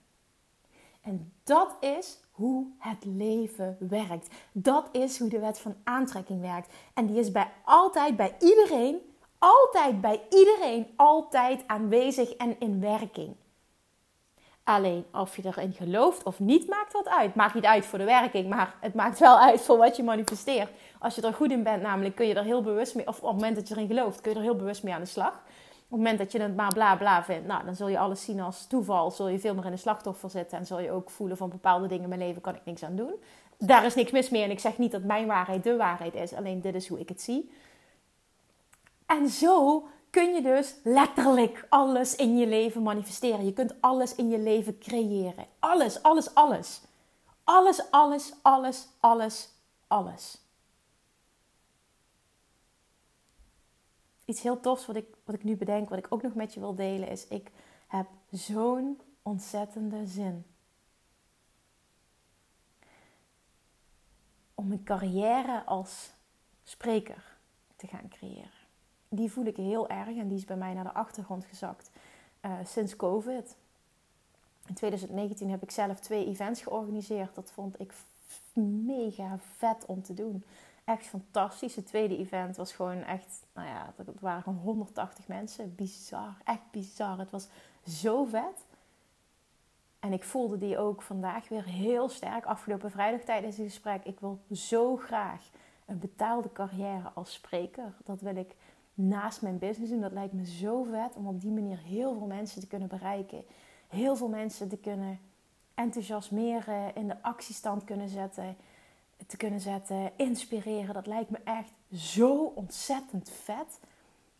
En 1.02 1.32
dat 1.44 1.76
is 1.80 2.18
hoe 2.30 2.66
het 2.78 3.04
leven 3.04 3.76
werkt. 3.80 4.28
Dat 4.52 4.88
is 4.92 5.18
hoe 5.18 5.28
de 5.28 5.38
wet 5.38 5.58
van 5.58 5.74
aantrekking 5.84 6.40
werkt. 6.40 6.72
En 6.94 7.06
die 7.06 7.18
is 7.18 7.32
bij 7.32 7.50
altijd 7.64 8.16
bij 8.16 8.34
iedereen, 8.38 8.98
altijd 9.38 10.00
bij 10.00 10.22
iedereen, 10.30 10.86
altijd 10.96 11.64
aanwezig 11.66 12.32
en 12.32 12.60
in 12.60 12.80
werking. 12.80 13.36
Alleen 14.64 15.04
of 15.12 15.36
je 15.36 15.44
erin 15.44 15.72
gelooft 15.72 16.22
of 16.22 16.40
niet, 16.40 16.68
maakt 16.68 16.92
wat 16.92 17.08
uit. 17.08 17.34
Maakt 17.34 17.54
niet 17.54 17.64
uit 17.64 17.86
voor 17.86 17.98
de 17.98 18.04
werking, 18.04 18.48
maar 18.48 18.74
het 18.80 18.94
maakt 18.94 19.18
wel 19.18 19.38
uit 19.38 19.60
voor 19.60 19.76
wat 19.76 19.96
je 19.96 20.02
manifesteert. 20.02 20.70
Als 20.98 21.14
je 21.14 21.22
er 21.22 21.34
goed 21.34 21.50
in 21.50 21.62
bent, 21.62 21.82
namelijk 21.82 22.14
kun 22.14 22.26
je 22.26 22.34
er 22.34 22.44
heel 22.44 22.62
bewust 22.62 22.94
mee, 22.94 23.06
of 23.08 23.16
op 23.16 23.22
het 23.22 23.32
moment 23.32 23.56
dat 23.56 23.68
je 23.68 23.74
erin 23.74 23.86
gelooft, 23.86 24.20
kun 24.20 24.30
je 24.32 24.36
er 24.36 24.44
heel 24.44 24.56
bewust 24.56 24.82
mee 24.82 24.94
aan 24.94 25.00
de 25.00 25.06
slag. 25.06 25.42
Op 25.92 25.98
het 25.98 26.06
moment 26.06 26.22
dat 26.22 26.32
je 26.32 26.40
het 26.40 26.56
maar 26.56 26.72
bla 26.72 26.96
bla 26.96 27.24
vindt, 27.24 27.46
nou, 27.46 27.64
dan 27.64 27.74
zul 27.74 27.88
je 27.88 27.98
alles 27.98 28.24
zien 28.24 28.40
als 28.40 28.66
toeval. 28.66 29.10
Zul 29.10 29.28
je 29.28 29.38
veel 29.38 29.54
meer 29.54 29.64
in 29.64 29.70
de 29.70 29.76
slachtoffer 29.76 30.30
zitten 30.30 30.58
en 30.58 30.66
zul 30.66 30.78
je 30.78 30.90
ook 30.90 31.10
voelen 31.10 31.36
van 31.36 31.50
bepaalde 31.50 31.86
dingen 31.86 32.02
in 32.02 32.08
mijn 32.08 32.20
leven 32.20 32.42
kan 32.42 32.54
ik 32.54 32.64
niks 32.64 32.82
aan 32.82 32.96
doen. 32.96 33.14
Daar 33.58 33.84
is 33.84 33.94
niks 33.94 34.10
mis 34.10 34.30
mee 34.30 34.42
en 34.42 34.50
ik 34.50 34.58
zeg 34.58 34.78
niet 34.78 34.92
dat 34.92 35.02
mijn 35.02 35.26
waarheid 35.26 35.64
de 35.64 35.76
waarheid 35.76 36.14
is, 36.14 36.34
alleen 36.34 36.60
dit 36.60 36.74
is 36.74 36.88
hoe 36.88 37.00
ik 37.00 37.08
het 37.08 37.22
zie. 37.22 37.52
En 39.06 39.28
zo 39.28 39.86
kun 40.10 40.34
je 40.34 40.42
dus 40.42 40.74
letterlijk 40.84 41.66
alles 41.68 42.16
in 42.16 42.38
je 42.38 42.46
leven 42.46 42.82
manifesteren. 42.82 43.44
Je 43.44 43.52
kunt 43.52 43.74
alles 43.80 44.14
in 44.14 44.28
je 44.28 44.38
leven 44.38 44.78
creëren. 44.78 45.46
Alles, 45.58 46.02
alles, 46.02 46.34
alles. 46.34 46.80
Alles, 47.44 47.90
alles, 47.90 48.32
alles, 48.42 48.88
alles, 49.00 49.48
alles. 49.86 50.38
Iets 54.24 54.42
heel 54.42 54.60
tofs 54.60 54.86
wat 54.86 54.96
ik, 54.96 55.06
wat 55.24 55.34
ik 55.34 55.44
nu 55.44 55.56
bedenk, 55.56 55.88
wat 55.88 55.98
ik 55.98 56.06
ook 56.08 56.22
nog 56.22 56.34
met 56.34 56.54
je 56.54 56.60
wil 56.60 56.74
delen, 56.74 57.08
is 57.08 57.26
ik 57.28 57.50
heb 57.86 58.06
zo'n 58.30 59.00
ontzettende 59.22 60.06
zin. 60.06 60.44
Om 64.54 64.72
een 64.72 64.84
carrière 64.84 65.64
als 65.64 66.10
spreker 66.64 67.36
te 67.76 67.86
gaan 67.86 68.08
creëren 68.08 68.60
die 69.14 69.32
voel 69.32 69.44
ik 69.44 69.56
heel 69.56 69.88
erg 69.88 70.16
en 70.16 70.28
die 70.28 70.38
is 70.38 70.44
bij 70.44 70.56
mij 70.56 70.74
naar 70.74 70.84
de 70.84 70.92
achtergrond 70.92 71.44
gezakt 71.44 71.90
uh, 72.42 72.52
sinds 72.64 72.96
COVID. 72.96 73.56
In 74.66 74.74
2019 74.74 75.50
heb 75.50 75.62
ik 75.62 75.70
zelf 75.70 76.00
twee 76.00 76.26
events 76.26 76.62
georganiseerd. 76.62 77.34
Dat 77.34 77.50
vond 77.50 77.80
ik 77.80 77.94
mega 78.86 79.38
vet 79.56 79.86
om 79.86 80.02
te 80.02 80.14
doen. 80.14 80.44
Echt 80.84 81.06
fantastisch. 81.06 81.76
Het 81.76 81.86
tweede 81.86 82.18
event 82.18 82.56
was 82.56 82.72
gewoon 82.72 83.02
echt, 83.02 83.46
nou 83.52 83.68
ja, 83.68 83.94
het 83.96 84.20
waren 84.20 84.42
gewoon 84.42 84.58
180 84.58 85.28
mensen. 85.28 85.74
Bizar, 85.74 86.36
echt 86.44 86.70
bizar. 86.70 87.18
Het 87.18 87.30
was 87.30 87.48
zo 87.86 88.24
vet. 88.24 88.66
En 90.00 90.12
ik 90.12 90.24
voelde 90.24 90.58
die 90.58 90.78
ook 90.78 91.02
vandaag 91.02 91.48
weer 91.48 91.64
heel 91.64 92.08
sterk. 92.08 92.44
Afgelopen 92.44 92.90
vrijdag 92.90 93.20
tijdens 93.20 93.56
het 93.56 93.66
gesprek. 93.66 94.04
Ik 94.04 94.20
wil 94.20 94.40
zo 94.50 94.96
graag 94.96 95.50
een 95.86 95.98
betaalde 95.98 96.52
carrière 96.52 97.10
als 97.14 97.32
spreker. 97.32 97.94
Dat 98.04 98.20
wil 98.20 98.36
ik 98.36 98.54
naast 98.94 99.42
mijn 99.42 99.58
business 99.58 99.90
doen. 99.90 100.00
Dat 100.00 100.12
lijkt 100.12 100.32
me 100.32 100.46
zo 100.46 100.82
vet 100.82 101.14
om 101.14 101.26
op 101.26 101.40
die 101.40 101.50
manier 101.50 101.78
heel 101.78 102.14
veel 102.14 102.26
mensen 102.26 102.60
te 102.60 102.66
kunnen 102.66 102.88
bereiken. 102.88 103.44
Heel 103.88 104.16
veel 104.16 104.28
mensen 104.28 104.68
te 104.68 104.76
kunnen 104.76 105.20
enthousiasmeren, 105.74 106.94
in 106.94 107.08
de 107.08 107.22
actiestand 107.22 107.84
kunnen 107.84 108.08
zetten, 108.08 108.56
te 109.26 109.36
kunnen 109.36 109.60
zetten, 109.60 110.12
inspireren. 110.16 110.94
Dat 110.94 111.06
lijkt 111.06 111.30
me 111.30 111.38
echt 111.44 111.72
zo 111.92 112.44
ontzettend 112.44 113.30
vet. 113.30 113.80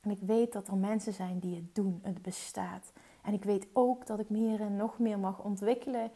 En 0.00 0.10
ik 0.10 0.20
weet 0.20 0.52
dat 0.52 0.68
er 0.68 0.76
mensen 0.76 1.12
zijn 1.12 1.38
die 1.38 1.56
het 1.56 1.74
doen. 1.74 2.00
Het 2.02 2.22
bestaat. 2.22 2.92
En 3.22 3.32
ik 3.32 3.44
weet 3.44 3.66
ook 3.72 4.06
dat 4.06 4.18
ik 4.18 4.30
me 4.30 4.38
hierin 4.38 4.76
nog 4.76 4.98
meer 4.98 5.18
mag 5.18 5.38
ontwikkelen. 5.38 6.10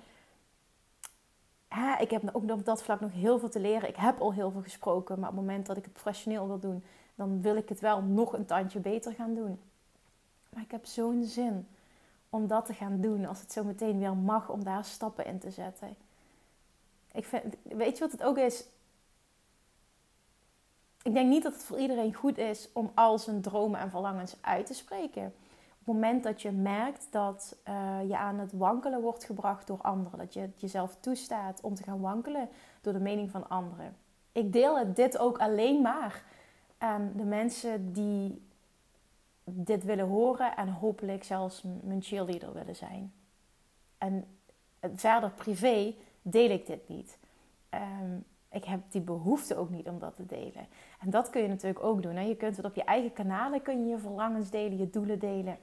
Ik 1.98 2.10
heb 2.10 2.30
ook 2.32 2.50
op 2.50 2.64
dat 2.64 2.82
vlak 2.82 3.00
nog 3.00 3.12
heel 3.12 3.38
veel 3.38 3.48
te 3.48 3.60
leren. 3.60 3.88
Ik 3.88 3.96
heb 3.96 4.20
al 4.20 4.32
heel 4.32 4.50
veel 4.50 4.62
gesproken, 4.62 5.20
maar 5.20 5.28
op 5.28 5.36
het 5.36 5.44
moment 5.44 5.66
dat 5.66 5.76
ik 5.76 5.84
het 5.84 5.92
professioneel 5.92 6.46
wil 6.46 6.58
doen, 6.58 6.84
dan 7.14 7.42
wil 7.42 7.56
ik 7.56 7.68
het 7.68 7.80
wel 7.80 8.02
nog 8.02 8.32
een 8.32 8.46
tandje 8.46 8.80
beter 8.80 9.12
gaan 9.12 9.34
doen. 9.34 9.60
Maar 10.48 10.62
ik 10.62 10.70
heb 10.70 10.86
zo'n 10.86 11.24
zin 11.24 11.66
om 12.30 12.46
dat 12.46 12.66
te 12.66 12.74
gaan 12.74 13.00
doen 13.00 13.26
als 13.26 13.40
het 13.40 13.52
zo 13.52 13.64
meteen 13.64 13.98
weer 13.98 14.16
mag 14.16 14.50
om 14.50 14.64
daar 14.64 14.84
stappen 14.84 15.26
in 15.26 15.38
te 15.38 15.50
zetten. 15.50 15.96
Ik 17.16 17.24
vind, 17.24 17.54
weet 17.62 17.98
je 17.98 18.04
wat 18.04 18.12
het 18.12 18.22
ook 18.22 18.38
is? 18.38 18.66
Ik 21.02 21.14
denk 21.14 21.28
niet 21.28 21.42
dat 21.42 21.52
het 21.52 21.64
voor 21.64 21.78
iedereen 21.78 22.14
goed 22.14 22.38
is 22.38 22.68
om 22.72 22.90
al 22.94 23.18
zijn 23.18 23.40
dromen 23.40 23.80
en 23.80 23.90
verlangens 23.90 24.36
uit 24.40 24.66
te 24.66 24.74
spreken. 24.74 25.24
Op 25.24 25.94
het 25.94 25.94
moment 25.94 26.22
dat 26.22 26.42
je 26.42 26.50
merkt 26.50 27.06
dat 27.10 27.56
uh, 27.68 27.98
je 28.08 28.16
aan 28.16 28.38
het 28.38 28.52
wankelen 28.52 29.00
wordt 29.00 29.24
gebracht 29.24 29.66
door 29.66 29.80
anderen, 29.80 30.18
dat 30.18 30.34
je 30.34 30.40
het 30.40 30.60
jezelf 30.60 30.96
toestaat 31.00 31.60
om 31.60 31.74
te 31.74 31.82
gaan 31.82 32.00
wankelen 32.00 32.48
door 32.80 32.92
de 32.92 32.98
mening 32.98 33.30
van 33.30 33.48
anderen. 33.48 33.96
Ik 34.32 34.52
deel 34.52 34.94
dit 34.94 35.18
ook 35.18 35.38
alleen 35.38 35.82
maar 35.82 36.22
aan 36.78 37.12
de 37.16 37.24
mensen 37.24 37.92
die 37.92 38.48
dit 39.44 39.84
willen 39.84 40.06
horen 40.06 40.56
en 40.56 40.68
hopelijk 40.68 41.24
zelfs 41.24 41.62
mijn 41.82 42.02
cheerleader 42.02 42.52
willen 42.52 42.76
zijn. 42.76 43.12
En 43.98 44.38
verder 44.94 45.30
privé 45.30 45.94
deel 46.30 46.50
ik 46.50 46.66
dit 46.66 46.88
niet. 46.88 47.18
Um, 47.70 48.24
ik 48.50 48.64
heb 48.64 48.80
die 48.88 49.00
behoefte 49.00 49.56
ook 49.56 49.70
niet 49.70 49.88
om 49.88 49.98
dat 49.98 50.16
te 50.16 50.26
delen. 50.26 50.66
En 51.00 51.10
dat 51.10 51.30
kun 51.30 51.42
je 51.42 51.48
natuurlijk 51.48 51.84
ook 51.84 52.02
doen. 52.02 52.16
Hè? 52.16 52.22
Je 52.22 52.36
kunt 52.36 52.56
het 52.56 52.66
op 52.66 52.74
je 52.74 52.84
eigen 52.84 53.12
kanalen, 53.12 53.62
kun 53.62 53.84
je 53.84 53.90
je 53.90 53.98
verlangens 53.98 54.50
delen, 54.50 54.78
je 54.78 54.90
doelen 54.90 55.18
delen. 55.18 55.58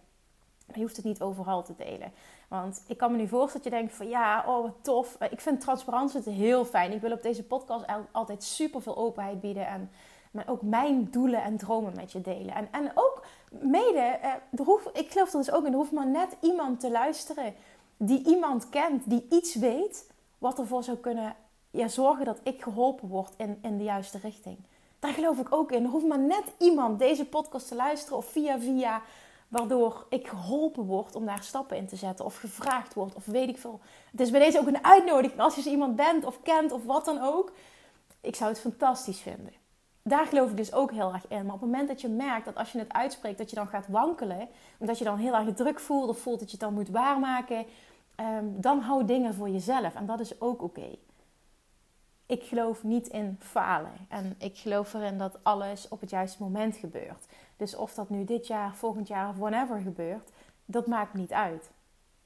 Maar 0.65 0.75
je 0.77 0.81
hoeft 0.81 0.95
het 0.95 1.05
niet 1.05 1.21
overal 1.21 1.63
te 1.63 1.75
delen. 1.77 2.11
Want 2.47 2.83
ik 2.87 2.97
kan 2.97 3.11
me 3.11 3.17
nu 3.17 3.27
voorstellen 3.27 3.63
dat 3.63 3.73
je 3.73 3.79
denkt 3.79 3.93
van 3.93 4.07
ja, 4.07 4.43
oh 4.47 4.61
wat 4.61 4.75
tof. 4.81 5.17
Ik 5.29 5.41
vind 5.41 5.61
transparantie 5.61 6.33
heel 6.33 6.65
fijn. 6.65 6.91
Ik 6.91 7.01
wil 7.01 7.11
op 7.11 7.21
deze 7.21 7.43
podcast 7.43 7.85
altijd 8.11 8.43
super 8.43 8.81
veel 8.81 8.97
openheid 8.97 9.41
bieden. 9.41 9.67
En 9.67 9.89
maar 10.33 10.49
ook 10.49 10.61
mijn 10.61 11.07
doelen 11.11 11.43
en 11.43 11.57
dromen 11.57 11.93
met 11.95 12.11
je 12.11 12.21
delen. 12.21 12.55
En, 12.55 12.67
en 12.71 12.91
ook 12.95 13.25
mede, 13.49 13.99
eh, 13.99 14.31
er 14.31 14.91
ik 14.93 15.11
geloof 15.11 15.29
dat 15.29 15.45
dus 15.45 15.51
ook 15.51 15.65
in, 15.65 15.71
er 15.71 15.77
hoeft 15.77 15.91
maar 15.91 16.07
net 16.07 16.37
iemand 16.41 16.79
te 16.79 16.91
luisteren 16.91 17.53
die 17.97 18.25
iemand 18.27 18.69
kent, 18.69 19.09
die 19.09 19.25
iets 19.29 19.55
weet, 19.55 20.11
wat 20.43 20.59
ervoor 20.59 20.83
zou 20.83 20.97
kunnen 20.97 21.35
ja, 21.71 21.87
zorgen 21.87 22.25
dat 22.25 22.39
ik 22.43 22.61
geholpen 22.61 23.07
word 23.07 23.33
in, 23.37 23.59
in 23.61 23.77
de 23.77 23.83
juiste 23.83 24.17
richting. 24.17 24.57
Daar 24.99 25.13
geloof 25.13 25.39
ik 25.39 25.47
ook 25.49 25.71
in. 25.71 25.83
Er 25.83 25.89
hoeft 25.89 26.05
maar 26.05 26.19
net 26.19 26.43
iemand 26.57 26.99
deze 26.99 27.25
podcast 27.25 27.67
te 27.67 27.75
luisteren 27.75 28.17
of 28.17 28.25
via 28.25 28.59
via, 28.59 29.01
waardoor 29.47 30.05
ik 30.09 30.27
geholpen 30.27 30.85
word 30.85 31.15
om 31.15 31.25
daar 31.25 31.43
stappen 31.43 31.77
in 31.77 31.87
te 31.87 31.95
zetten 31.95 32.25
of 32.25 32.37
gevraagd 32.37 32.93
wordt 32.93 33.15
of 33.15 33.25
weet 33.25 33.49
ik 33.49 33.57
veel. 33.57 33.79
Het 34.11 34.19
is 34.19 34.31
bij 34.31 34.39
deze 34.39 34.59
ook 34.59 34.67
een 34.67 34.83
uitnodiging 34.83 35.41
als 35.41 35.55
je 35.55 35.61
zo 35.61 35.69
iemand 35.69 35.95
bent 35.95 36.25
of 36.25 36.41
kent 36.41 36.71
of 36.71 36.83
wat 36.85 37.05
dan 37.05 37.21
ook. 37.21 37.51
Ik 38.21 38.35
zou 38.35 38.49
het 38.49 38.59
fantastisch 38.59 39.19
vinden 39.19 39.53
daar 40.03 40.25
geloof 40.25 40.49
ik 40.49 40.57
dus 40.57 40.73
ook 40.73 40.91
heel 40.91 41.13
erg 41.13 41.27
in. 41.27 41.45
Maar 41.45 41.55
op 41.55 41.61
het 41.61 41.69
moment 41.69 41.87
dat 41.87 42.01
je 42.01 42.07
merkt 42.07 42.45
dat 42.45 42.55
als 42.55 42.71
je 42.71 42.79
het 42.79 42.93
uitspreekt, 42.93 43.37
dat 43.37 43.49
je 43.49 43.55
dan 43.55 43.67
gaat 43.67 43.87
wankelen, 43.87 44.47
omdat 44.77 44.97
je 44.97 45.03
dan 45.03 45.17
heel 45.17 45.33
erg 45.33 45.53
druk 45.53 45.79
voelt 45.79 46.09
of 46.09 46.17
voelt 46.17 46.39
dat 46.39 46.51
je 46.51 46.57
het 46.57 46.65
dan 46.65 46.73
moet 46.73 46.89
waarmaken, 46.89 47.65
ehm, 48.23 48.45
dan 48.61 48.79
hou 48.79 49.05
dingen 49.05 49.33
voor 49.33 49.49
jezelf. 49.49 49.95
En 49.95 50.05
dat 50.05 50.19
is 50.19 50.41
ook 50.41 50.61
oké. 50.61 50.95
Ik 52.25 52.43
geloof 52.43 52.83
niet 52.83 53.07
in 53.07 53.37
falen. 53.39 53.93
En 54.09 54.35
ik 54.37 54.57
geloof 54.57 54.93
erin 54.93 55.17
dat 55.17 55.43
alles 55.43 55.87
op 55.87 56.01
het 56.01 56.09
juiste 56.09 56.43
moment 56.43 56.75
gebeurt. 56.75 57.25
Dus 57.57 57.75
of 57.75 57.93
dat 57.93 58.09
nu 58.09 58.23
dit 58.23 58.47
jaar, 58.47 58.75
volgend 58.75 59.07
jaar 59.07 59.29
of 59.29 59.37
whenever 59.37 59.79
gebeurt, 59.79 60.31
dat 60.65 60.87
maakt 60.87 61.13
niet 61.13 61.31
uit. 61.33 61.71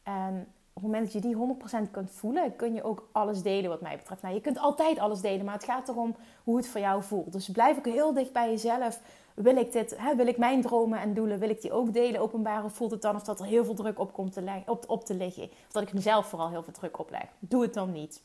En 0.03 0.47
op 0.73 0.83
het 0.83 0.91
moment 0.91 1.03
dat 1.03 1.13
je 1.13 1.29
die 1.29 1.87
100% 1.87 1.91
kunt 1.91 2.11
voelen, 2.11 2.55
kun 2.55 2.73
je 2.73 2.83
ook 2.83 3.09
alles 3.11 3.41
delen 3.41 3.69
wat 3.69 3.81
mij 3.81 3.97
betreft. 3.97 4.21
Nou, 4.21 4.33
je 4.33 4.41
kunt 4.41 4.59
altijd 4.59 4.99
alles 4.99 5.21
delen, 5.21 5.45
maar 5.45 5.53
het 5.53 5.63
gaat 5.63 5.89
erom 5.89 6.15
hoe 6.43 6.57
het 6.57 6.67
voor 6.67 6.81
jou 6.81 7.03
voelt. 7.03 7.31
Dus 7.31 7.49
blijf 7.49 7.77
ook 7.77 7.85
heel 7.85 8.13
dicht 8.13 8.33
bij 8.33 8.49
jezelf. 8.49 9.01
Wil 9.37 9.57
ik 9.57 9.71
dit, 9.71 9.97
hè, 9.97 10.15
wil 10.15 10.27
ik 10.27 10.37
mijn 10.37 10.61
dromen 10.61 10.99
en 10.99 11.13
doelen, 11.13 11.39
wil 11.39 11.49
ik 11.49 11.61
die 11.61 11.71
ook 11.71 11.93
delen, 11.93 12.21
openbaar? 12.21 12.63
Of 12.63 12.73
voelt 12.73 12.91
het 12.91 13.01
dan 13.01 13.15
of 13.15 13.23
dat 13.23 13.39
er 13.39 13.45
heel 13.45 13.65
veel 13.65 13.73
druk 13.73 13.99
op 13.99 14.13
komt 14.13 14.33
te, 14.33 14.41
leggen, 14.41 14.79
op, 14.87 15.05
te 15.05 15.13
liggen? 15.13 15.43
Of 15.43 15.71
dat 15.71 15.83
ik 15.83 15.93
mezelf 15.93 16.27
vooral 16.27 16.49
heel 16.49 16.63
veel 16.63 16.73
druk 16.73 16.99
opleg? 16.99 17.25
Doe 17.39 17.61
het 17.61 17.73
dan 17.73 17.91
niet. 17.91 18.21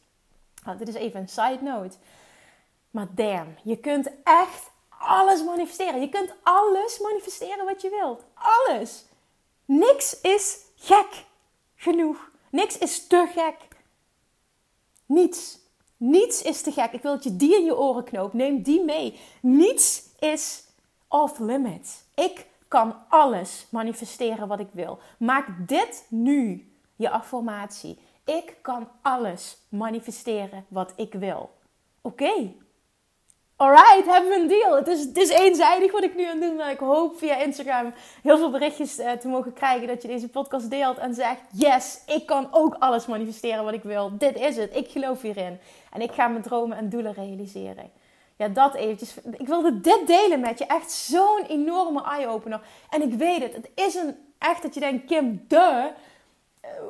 Nou, 0.64 0.78
dit 0.78 0.88
is 0.88 0.94
even 0.94 1.20
een 1.20 1.28
side 1.28 1.58
note. 1.62 1.96
Maar 2.90 3.06
damn, 3.10 3.54
je 3.62 3.76
kunt 3.76 4.10
echt 4.24 4.70
alles 4.98 5.44
manifesteren. 5.44 6.00
Je 6.00 6.08
kunt 6.08 6.34
alles 6.42 7.00
manifesteren 7.00 7.64
wat 7.64 7.82
je 7.82 7.90
wilt. 7.90 8.24
Alles. 8.34 9.04
Niks 9.64 10.20
is 10.20 10.58
gek 10.76 11.24
genoeg 11.74 12.30
Niks 12.52 12.78
is 12.78 13.06
te 13.06 13.26
gek. 13.34 13.56
Niets. 15.06 15.58
Niets 15.96 16.42
is 16.42 16.62
te 16.62 16.72
gek. 16.72 16.92
Ik 16.92 17.02
wil 17.02 17.12
dat 17.14 17.24
je 17.24 17.36
die 17.36 17.56
in 17.56 17.64
je 17.64 17.78
oren 17.78 18.04
knoopt. 18.04 18.32
Neem 18.32 18.62
die 18.62 18.84
mee. 18.84 19.20
Niets 19.40 20.02
is 20.18 20.64
off 21.12 21.38
limits. 21.38 22.04
Ik 22.14 22.46
kan 22.68 22.94
alles 23.08 23.66
manifesteren 23.70 24.48
wat 24.48 24.60
ik 24.60 24.68
wil. 24.72 24.98
Maak 25.18 25.46
dit 25.58 26.06
nu 26.08 26.72
je 26.96 27.10
affirmatie. 27.10 27.98
Ik 28.24 28.56
kan 28.62 28.88
alles 29.02 29.58
manifesteren 29.68 30.64
wat 30.68 30.92
ik 30.96 31.12
wil. 31.12 31.50
Oké. 32.00 32.52
Alright, 33.56 34.06
hebben 34.06 34.30
we 34.30 34.36
een 34.36 34.48
deal. 34.48 34.76
Het 34.76 34.88
is, 34.88 35.04
het 35.04 35.16
is 35.16 35.28
eenzijdig 35.28 35.92
wat 35.92 36.02
ik 36.02 36.16
nu 36.16 36.24
aan 36.24 36.40
het 36.40 36.40
doen 36.40 36.56
ben. 36.56 36.70
Ik 36.70 36.78
hoop 36.78 37.18
via 37.18 37.36
Instagram 37.36 37.92
heel 38.22 38.38
veel 38.38 38.50
berichtjes 38.50 38.98
uh, 38.98 39.12
te 39.12 39.28
mogen 39.28 39.52
krijgen 39.52 39.86
dat 39.86 40.02
je 40.02 40.08
deze 40.08 40.28
podcast 40.28 40.70
deelt 40.70 40.98
en 40.98 41.14
zegt: 41.14 41.40
Yes, 41.52 42.00
ik 42.06 42.26
kan 42.26 42.48
ook 42.50 42.76
alles 42.78 43.06
manifesteren 43.06 43.64
wat 43.64 43.74
ik 43.74 43.82
wil. 43.82 44.18
Dit 44.18 44.36
is 44.36 44.56
het. 44.56 44.76
Ik 44.76 44.88
geloof 44.90 45.22
hierin. 45.22 45.58
En 45.92 46.00
ik 46.00 46.12
ga 46.12 46.28
mijn 46.28 46.42
dromen 46.42 46.76
en 46.76 46.88
doelen 46.88 47.12
realiseren. 47.12 47.90
Ja, 48.42 48.48
dat 48.48 48.74
eventjes. 48.74 49.16
Ik 49.36 49.46
wilde 49.46 49.80
dit 49.80 50.06
delen 50.06 50.40
met 50.40 50.58
je. 50.58 50.66
Echt 50.66 50.90
zo'n 50.90 51.44
enorme 51.48 52.02
eye-opener. 52.02 52.60
En 52.90 53.02
ik 53.02 53.14
weet 53.14 53.42
het. 53.42 53.54
Het 53.54 53.70
is 53.74 53.94
een 53.94 54.16
echt 54.38 54.62
dat 54.62 54.74
je 54.74 54.80
denkt: 54.80 55.06
Kim, 55.06 55.44
de. 55.48 55.90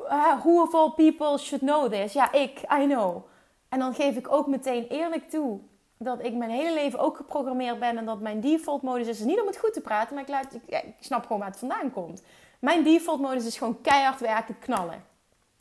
Uh, 0.05 0.39
who 0.39 0.61
of 0.61 0.73
all 0.73 0.89
people 0.89 1.37
should 1.37 1.65
know 1.65 1.91
this? 1.91 2.13
Ja, 2.13 2.31
ik. 2.31 2.59
I 2.59 2.85
know. 2.85 3.25
En 3.69 3.79
dan 3.79 3.93
geef 3.93 4.15
ik 4.15 4.31
ook 4.31 4.47
meteen 4.47 4.87
eerlijk 4.87 5.29
toe 5.29 5.59
dat 5.97 6.23
ik 6.23 6.33
mijn 6.33 6.49
hele 6.49 6.73
leven 6.73 6.99
ook 6.99 7.17
geprogrammeerd 7.17 7.79
ben 7.79 7.97
en 7.97 8.05
dat 8.05 8.19
mijn 8.19 8.39
default 8.39 8.81
modus 8.81 9.07
is, 9.07 9.19
niet 9.19 9.41
om 9.41 9.47
het 9.47 9.57
goed 9.57 9.73
te 9.73 9.81
praten, 9.81 10.13
maar 10.13 10.23
ik, 10.23 10.29
laat, 10.29 10.53
ik 10.65 10.95
snap 10.99 11.21
gewoon 11.21 11.39
waar 11.39 11.49
het 11.49 11.59
vandaan 11.59 11.91
komt. 11.91 12.23
Mijn 12.59 12.83
default 12.83 13.19
modus 13.19 13.45
is 13.45 13.57
gewoon 13.57 13.81
keihard 13.81 14.19
werken, 14.19 14.59
knallen. 14.59 15.03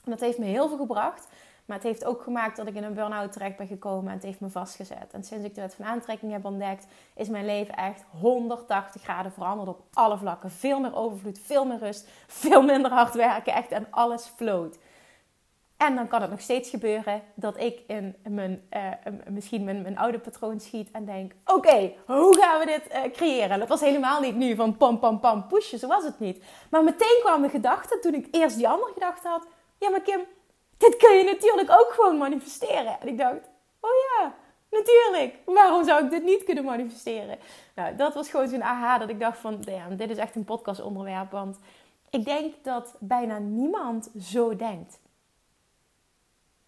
En 0.04 0.10
dat 0.10 0.20
heeft 0.20 0.38
me 0.38 0.44
heel 0.44 0.68
veel 0.68 0.76
gebracht. 0.76 1.28
Maar 1.64 1.76
het 1.76 1.86
heeft 1.86 2.04
ook 2.04 2.22
gemaakt 2.22 2.56
dat 2.56 2.66
ik 2.66 2.74
in 2.74 2.84
een 2.84 2.94
burn-out 2.94 3.32
terecht 3.32 3.56
ben 3.56 3.66
gekomen 3.66 4.08
en 4.08 4.14
het 4.14 4.22
heeft 4.22 4.40
me 4.40 4.48
vastgezet. 4.48 5.12
En 5.12 5.24
sinds 5.24 5.44
ik 5.44 5.54
de 5.54 5.60
wet 5.60 5.74
van 5.74 5.84
aantrekking 5.84 6.32
heb 6.32 6.44
ontdekt, 6.44 6.86
is 7.14 7.28
mijn 7.28 7.44
leven 7.44 7.74
echt 7.74 8.04
180 8.20 9.02
graden 9.02 9.32
veranderd 9.32 9.68
op 9.68 9.82
alle 9.92 10.18
vlakken. 10.18 10.50
Veel 10.50 10.80
meer 10.80 10.96
overvloed, 10.96 11.38
veel 11.38 11.64
meer 11.64 11.78
rust, 11.78 12.08
veel 12.26 12.62
minder 12.62 12.90
hard 12.90 13.14
werken, 13.14 13.52
echt 13.52 13.70
en 13.70 13.86
alles 13.90 14.26
floot. 14.36 14.78
En 15.86 15.94
dan 15.94 16.08
kan 16.08 16.20
het 16.20 16.30
nog 16.30 16.40
steeds 16.40 16.70
gebeuren 16.70 17.22
dat 17.34 17.60
ik 17.60 17.80
in 17.86 18.16
mijn, 18.28 18.68
uh, 18.70 19.12
misschien 19.28 19.64
mijn, 19.64 19.82
mijn 19.82 19.98
oude 19.98 20.18
patroon 20.18 20.60
schiet 20.60 20.90
en 20.90 21.04
denk: 21.04 21.32
Oké, 21.44 21.92
hoe 22.06 22.36
gaan 22.40 22.58
we 22.58 22.66
dit 22.66 22.82
uh, 22.92 23.12
creëren? 23.12 23.58
Dat 23.58 23.68
was 23.68 23.80
helemaal 23.80 24.20
niet 24.20 24.36
nu 24.36 24.54
van 24.54 24.76
pam, 24.76 24.98
pam, 24.98 25.20
pam, 25.20 25.46
pushen. 25.46 25.78
Zo 25.78 25.86
was 25.86 26.04
het 26.04 26.18
niet. 26.18 26.44
Maar 26.70 26.84
meteen 26.84 27.18
kwam 27.20 27.42
de 27.42 27.48
gedachte, 27.48 27.98
toen 27.98 28.14
ik 28.14 28.28
eerst 28.30 28.56
die 28.56 28.68
andere 28.68 28.92
gedachte 28.92 29.28
had: 29.28 29.46
Ja, 29.78 29.90
maar 29.90 30.00
Kim, 30.00 30.20
dit 30.82 30.96
kun 30.96 31.16
je 31.16 31.24
natuurlijk 31.24 31.70
ook 31.70 31.92
gewoon 31.92 32.18
manifesteren. 32.18 33.00
En 33.00 33.08
ik 33.08 33.18
dacht: 33.18 33.48
Oh 33.80 33.90
ja, 33.90 34.34
natuurlijk. 34.70 35.36
Waarom 35.44 35.84
zou 35.84 36.04
ik 36.04 36.10
dit 36.10 36.24
niet 36.24 36.44
kunnen 36.44 36.64
manifesteren? 36.64 37.38
Nou, 37.74 37.96
dat 37.96 38.14
was 38.14 38.28
gewoon 38.28 38.48
zo'n 38.48 38.62
aha 38.62 38.98
dat 38.98 39.08
ik 39.08 39.20
dacht: 39.20 39.38
van, 39.38 39.60
Damn, 39.60 39.96
dit 39.96 40.10
is 40.10 40.16
echt 40.16 40.36
een 40.36 40.44
podcastonderwerp. 40.44 41.30
Want 41.30 41.58
ik 42.10 42.24
denk 42.24 42.54
dat 42.62 42.96
bijna 42.98 43.38
niemand 43.38 44.10
zo 44.20 44.56
denkt. 44.56 45.00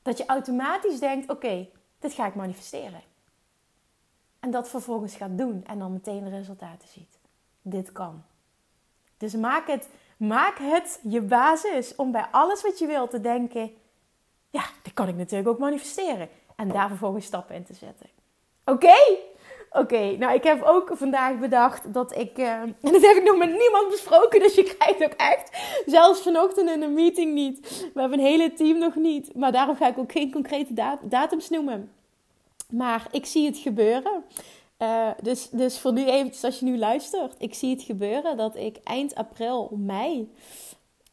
Dat 0.03 0.19
je 0.19 0.27
automatisch 0.27 0.99
denkt: 0.99 1.31
oké, 1.31 1.69
dit 1.99 2.13
ga 2.13 2.27
ik 2.27 2.35
manifesteren. 2.35 3.03
En 4.41 4.51
dat 4.51 4.69
vervolgens 4.69 5.15
gaat 5.15 5.39
doen 5.39 5.65
en 5.67 5.79
dan 5.79 5.93
meteen 5.93 6.25
de 6.25 6.31
resultaten 6.31 6.89
ziet. 6.89 7.19
Dit 7.63 7.93
kan. 7.93 8.23
Dus 9.17 9.35
maak 9.35 9.67
het, 9.67 9.89
maak 10.17 10.59
het 10.59 11.01
je 11.03 11.21
basis 11.21 11.95
om 11.95 12.13
bij 12.13 12.27
alles 12.31 12.63
wat 12.63 12.79
je 12.79 12.87
wilt 12.87 13.11
te 13.11 13.21
denken: 13.21 13.75
ja, 14.55 14.65
dit 14.83 14.93
kan 14.93 15.09
ik 15.09 15.17
natuurlijk 15.17 15.49
ook 15.49 15.59
manifesteren. 15.59 16.29
En 16.57 16.69
daar 16.69 16.89
vervolgens 16.89 17.27
stappen 17.27 17.55
in 17.55 17.65
te 17.65 17.75
zetten. 17.75 18.07
Oké? 18.65 18.97
Oké, 19.71 20.17
nou 20.17 20.35
ik 20.35 20.43
heb 20.43 20.63
ook 20.63 20.91
vandaag 20.93 21.39
bedacht 21.39 21.93
dat 21.93 22.17
ik, 22.17 22.39
uh, 22.39 22.61
en 22.61 22.77
dat 22.81 23.03
heb 23.03 23.17
ik 23.17 23.25
nog 23.25 23.37
met 23.37 23.49
niemand 23.59 23.89
besproken, 23.91 24.41
dus 24.41 24.55
je 24.55 24.75
krijgt 24.79 25.05
ook 25.05 25.13
echt, 25.13 25.59
zelfs 25.87 26.23
vanochtend 26.23 26.71
in 26.71 26.83
een 26.83 26.95
meeting 26.95 27.35
niet. 27.35 27.89
We 27.95 28.01
hebben 28.01 28.19
een 28.19 28.25
hele 28.25 28.53
team 28.53 28.79
nog 28.79 28.95
niet, 28.95 29.35
maar 29.35 29.53
daarom 29.53 29.77
ga 29.77 29.89
ik 29.89 29.99
ook 29.99 30.13
geen 30.13 30.33
concrete 30.33 30.97
datums 31.03 31.49
noemen. 31.49 31.93
Maar 32.71 33.07
ik 33.11 33.27
zie 33.27 33.47
het 33.47 33.59
gebeuren. 33.59 34.25
Uh, 34.79 35.11
dus, 35.23 35.49
dus 35.51 35.79
voor 35.79 35.93
nu 35.93 36.05
eventjes 36.07 36.45
als 36.45 36.59
je 36.59 36.65
nu 36.65 36.79
luistert, 36.79 37.35
ik 37.39 37.55
zie 37.55 37.71
het 37.71 37.83
gebeuren 37.83 38.37
dat 38.37 38.57
ik 38.57 38.77
eind 38.85 39.15
april, 39.15 39.71
mei 39.77 40.33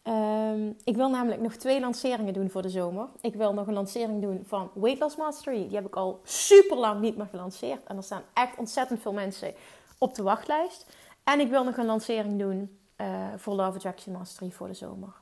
Um, 0.03 0.77
ik 0.83 0.95
wil 0.95 1.09
namelijk 1.09 1.41
nog 1.41 1.53
twee 1.53 1.79
lanceringen 1.79 2.33
doen 2.33 2.49
voor 2.49 2.61
de 2.61 2.69
zomer. 2.69 3.07
Ik 3.21 3.35
wil 3.35 3.53
nog 3.53 3.67
een 3.67 3.73
lancering 3.73 4.21
doen 4.21 4.43
van 4.45 4.71
Weight 4.73 4.99
Loss 4.99 5.15
Mastery. 5.15 5.67
Die 5.67 5.75
heb 5.75 5.85
ik 5.85 5.95
al 5.95 6.19
super 6.23 6.77
lang 6.77 7.01
niet 7.01 7.17
meer 7.17 7.25
gelanceerd. 7.25 7.83
En 7.83 7.97
er 7.97 8.03
staan 8.03 8.23
echt 8.33 8.57
ontzettend 8.57 9.01
veel 9.01 9.13
mensen 9.13 9.53
op 9.97 10.15
de 10.15 10.23
wachtlijst. 10.23 10.85
En 11.23 11.39
ik 11.39 11.49
wil 11.49 11.63
nog 11.63 11.77
een 11.77 11.85
lancering 11.85 12.39
doen 12.39 12.77
uh, 12.97 13.27
voor 13.37 13.53
Love 13.53 13.75
Attraction 13.75 14.13
Mastery 14.13 14.51
voor 14.51 14.67
de 14.67 14.73
zomer. 14.73 15.13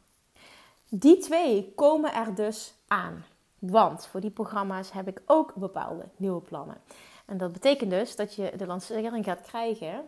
Die 0.90 1.18
twee 1.18 1.74
komen 1.76 2.14
er 2.14 2.36
dus 2.36 2.74
aan. 2.88 3.26
Want 3.60 4.06
voor 4.06 4.20
die 4.20 4.32
programma's 4.32 4.92
heb 4.92 5.08
ik 5.08 5.22
ook 5.26 5.56
bepaalde 5.56 6.06
nieuwe 6.16 6.42
plannen. 6.42 6.78
En 7.26 7.38
dat 7.38 7.52
betekent 7.52 7.90
dus 7.90 8.16
dat 8.16 8.36
je 8.36 8.54
de 8.58 8.66
lancering 8.66 9.26
gaat 9.26 9.42
krijgen 9.42 10.08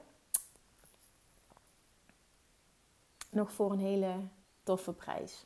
nog 3.30 3.52
voor 3.52 3.72
een 3.72 3.80
hele 3.80 4.14
toffe 4.64 4.94
prijs. 4.94 5.46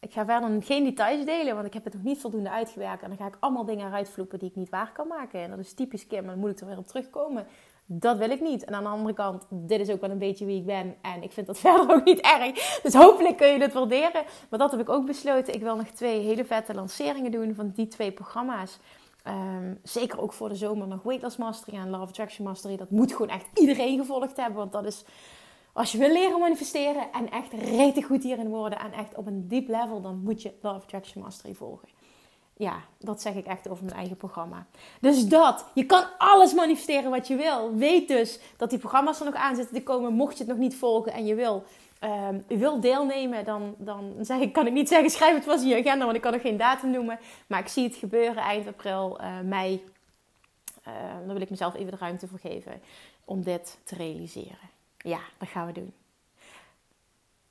Ik 0.00 0.12
ga 0.12 0.24
verder 0.24 0.62
geen 0.62 0.84
details 0.84 1.24
delen, 1.24 1.54
want 1.54 1.66
ik 1.66 1.74
heb 1.74 1.84
het 1.84 1.92
nog 1.94 2.02
niet 2.02 2.20
voldoende 2.20 2.50
uitgewerkt. 2.50 3.02
En 3.02 3.08
dan 3.08 3.18
ga 3.18 3.26
ik 3.26 3.36
allemaal 3.40 3.64
dingen 3.64 3.86
eruit 3.86 4.14
die 4.14 4.48
ik 4.48 4.56
niet 4.56 4.68
waar 4.68 4.92
kan 4.92 5.08
maken. 5.08 5.40
En 5.40 5.50
dat 5.50 5.58
is 5.58 5.72
typisch 5.72 6.06
Kim, 6.06 6.26
dan 6.26 6.38
moet 6.38 6.50
ik 6.50 6.60
er 6.60 6.66
weer 6.66 6.78
op 6.78 6.86
terugkomen. 6.86 7.46
Dat 7.92 8.18
wil 8.18 8.30
ik 8.30 8.40
niet. 8.40 8.64
En 8.64 8.74
aan 8.74 8.82
de 8.82 8.88
andere 8.88 9.14
kant, 9.14 9.46
dit 9.50 9.80
is 9.80 9.90
ook 9.90 10.00
wel 10.00 10.10
een 10.10 10.18
beetje 10.18 10.44
wie 10.44 10.58
ik 10.58 10.66
ben. 10.66 10.94
En 11.02 11.22
ik 11.22 11.32
vind 11.32 11.46
dat 11.46 11.58
verder 11.68 11.94
ook 11.94 12.04
niet 12.04 12.20
erg. 12.20 12.80
Dus 12.82 12.94
hopelijk 12.94 13.36
kun 13.36 13.48
je 13.48 13.58
dit 13.58 13.72
waarderen. 13.72 14.24
Maar 14.50 14.58
dat 14.58 14.70
heb 14.70 14.80
ik 14.80 14.88
ook 14.88 15.06
besloten. 15.06 15.54
Ik 15.54 15.62
wil 15.62 15.76
nog 15.76 15.86
twee 15.86 16.20
hele 16.20 16.44
vette 16.44 16.74
lanceringen 16.74 17.30
doen 17.30 17.54
van 17.54 17.70
die 17.74 17.88
twee 17.88 18.12
programma's. 18.12 18.78
Um, 19.26 19.78
zeker 19.82 20.20
ook 20.20 20.32
voor 20.32 20.48
de 20.48 20.54
zomer 20.54 20.86
nog 20.86 21.02
Weight 21.02 21.22
Loss 21.22 21.36
Mastery 21.36 21.76
en 21.76 21.90
Love 21.90 22.02
Attraction 22.02 22.46
Mastery. 22.46 22.76
Dat 22.76 22.90
moet 22.90 23.12
gewoon 23.12 23.28
echt 23.28 23.46
iedereen 23.54 23.98
gevolgd 23.98 24.36
hebben. 24.36 24.56
Want 24.56 24.72
dat 24.72 24.84
is 24.84 25.04
als 25.72 25.92
je 25.92 25.98
wil 25.98 26.12
leren 26.12 26.40
manifesteren 26.40 27.12
en 27.12 27.30
echt 27.30 27.52
rete 27.52 28.02
goed 28.02 28.22
hierin 28.22 28.48
worden 28.48 28.78
en 28.78 28.92
echt 28.92 29.14
op 29.14 29.26
een 29.26 29.48
diep 29.48 29.68
level, 29.68 30.00
dan 30.00 30.20
moet 30.22 30.42
je 30.42 30.52
Love 30.62 30.76
Attraction 30.76 31.22
Mastery 31.22 31.54
volgen. 31.54 31.88
Ja, 32.56 32.82
dat 32.98 33.20
zeg 33.20 33.34
ik 33.34 33.46
echt 33.46 33.68
over 33.68 33.84
mijn 33.84 33.96
eigen 33.96 34.16
programma. 34.16 34.66
Dus 35.00 35.26
dat, 35.26 35.64
je 35.74 35.84
kan 35.86 36.04
alles 36.18 36.54
manifesteren 36.54 37.10
wat 37.10 37.26
je 37.26 37.36
wil. 37.36 37.74
Weet 37.74 38.08
dus 38.08 38.40
dat 38.56 38.70
die 38.70 38.78
programma's 38.78 39.18
er 39.18 39.24
nog 39.24 39.34
aan 39.34 39.56
zitten 39.56 39.74
te 39.74 39.82
komen, 39.82 40.12
mocht 40.12 40.32
je 40.32 40.44
het 40.44 40.52
nog 40.52 40.58
niet 40.58 40.76
volgen 40.76 41.12
en 41.12 41.26
je 41.26 41.34
wil, 41.34 41.64
je 42.48 42.56
wil 42.56 42.80
deelnemen, 42.80 43.44
dan, 43.44 43.74
dan 43.78 44.14
zeg 44.20 44.40
ik, 44.40 44.52
kan 44.52 44.66
ik 44.66 44.72
niet 44.72 44.88
zeggen, 44.88 45.10
schrijf 45.10 45.34
het 45.34 45.44
vast 45.44 45.62
in 45.62 45.68
je 45.68 45.78
agenda, 45.78 46.04
want 46.04 46.16
ik 46.16 46.22
kan 46.22 46.32
nog 46.32 46.40
geen 46.40 46.56
datum 46.56 46.90
noemen. 46.90 47.18
Maar 47.46 47.60
ik 47.60 47.68
zie 47.68 47.84
het 47.84 47.96
gebeuren 47.96 48.42
eind 48.42 48.66
april, 48.66 49.20
uh, 49.20 49.40
mei. 49.40 49.84
Uh, 50.88 50.94
dan 51.26 51.32
wil 51.32 51.42
ik 51.42 51.50
mezelf 51.50 51.74
even 51.74 51.90
de 51.90 51.96
ruimte 51.96 52.28
voor 52.28 52.38
geven 52.38 52.80
om 53.24 53.42
dit 53.42 53.78
te 53.84 53.94
realiseren. 53.94 54.79
Ja, 55.02 55.20
dat 55.38 55.48
gaan 55.48 55.66
we 55.66 55.72
doen. 55.72 55.92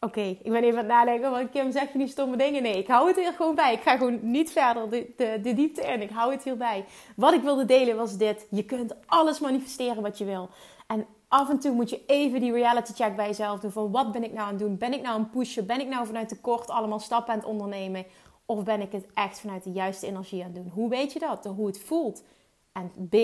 Oké, 0.02 0.22
ik 0.22 0.52
ben 0.52 0.64
even 0.64 0.80
aan 0.80 0.86
het 0.86 0.94
nadenken, 0.94 1.32
want 1.32 1.50
Kim 1.50 1.72
zeg 1.72 1.92
je 1.92 1.98
nu 1.98 2.08
stomme 2.08 2.38
dingen? 2.38 2.64
Nee, 2.64 2.78
ik 2.78 2.88
hou 2.88 3.08
het 3.08 3.16
hier 3.16 3.34
gewoon 3.34 3.56
bij. 3.56 3.74
Ik 3.74 3.82
ga 3.82 3.98
gewoon 3.98 4.20
niet 4.22 4.52
verder 4.52 4.90
de, 4.90 5.14
de, 5.18 5.40
de 5.42 5.54
diepte 5.54 5.82
in. 5.82 6.02
Ik 6.02 6.10
hou 6.10 6.32
het 6.32 6.44
hierbij. 6.44 6.86
Wat 7.16 7.34
ik 7.34 7.42
wilde 7.42 7.66
delen 7.66 7.96
was 7.96 8.18
dit. 8.18 8.48
Je 8.50 8.64
kunt 8.64 8.96
alles 9.06 9.40
manifesteren 9.40 10.02
wat 10.02 10.18
je 10.18 10.26
wil. 10.26 10.50
En 10.88 11.06
af 11.28 11.50
en 11.50 11.60
toe 11.60 11.72
moet 11.72 11.90
je 11.90 12.06
even 12.06 12.40
die 12.40 12.52
reality 12.52 12.94
check 12.94 13.16
bij 13.16 13.28
jezelf 13.28 13.60
doen. 13.60 13.72
Van 13.72 13.92
wat 13.92 14.12
ben 14.12 14.24
ik 14.24 14.34
nou 14.34 14.42
aan 14.42 14.54
het 14.54 14.60
doen? 14.60 14.78
Ben 14.78 14.94
ik 14.94 15.02
nou 15.02 15.16
aan 15.16 15.22
het 15.22 15.32
pushen? 15.32 15.66
Ben 15.66 15.80
ik 15.80 15.88
nou 15.88 16.06
vanuit 16.06 16.30
tekort 16.30 16.70
allemaal 16.70 17.00
stappen 17.00 17.34
aan 17.34 17.40
het 17.40 17.48
ondernemen? 17.48 18.06
Of 18.46 18.64
ben 18.64 18.82
ik 18.82 18.92
het 18.92 19.06
echt 19.14 19.40
vanuit 19.40 19.64
de 19.64 19.72
juiste 19.72 20.08
energie 20.08 20.44
aan 20.44 20.52
het 20.54 20.56
doen? 20.56 20.72
Hoe 20.74 20.90
weet 20.90 21.14
je 21.14 21.20
dat? 21.20 21.46
Hoe 21.46 21.68
het 21.68 21.80
voelt. 21.80 22.24
En 22.72 22.92
B, 23.10 23.16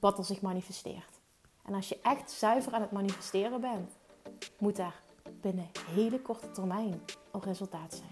wat 0.00 0.18
er 0.18 0.24
zich 0.24 0.40
manifesteert. 0.40 1.15
En 1.66 1.74
als 1.74 1.88
je 1.88 1.98
echt 2.02 2.30
zuiver 2.30 2.72
aan 2.72 2.80
het 2.80 2.90
manifesteren 2.90 3.60
bent, 3.60 3.90
moet 4.58 4.76
daar 4.76 5.00
binnen 5.40 5.70
hele 5.90 6.20
korte 6.20 6.50
termijn 6.50 7.02
al 7.30 7.40
resultaat 7.44 7.94
zijn. 7.94 8.10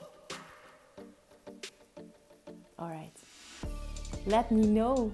Alright. 2.75 3.23
Let 4.27 4.51
me 4.51 4.61
know 4.61 5.11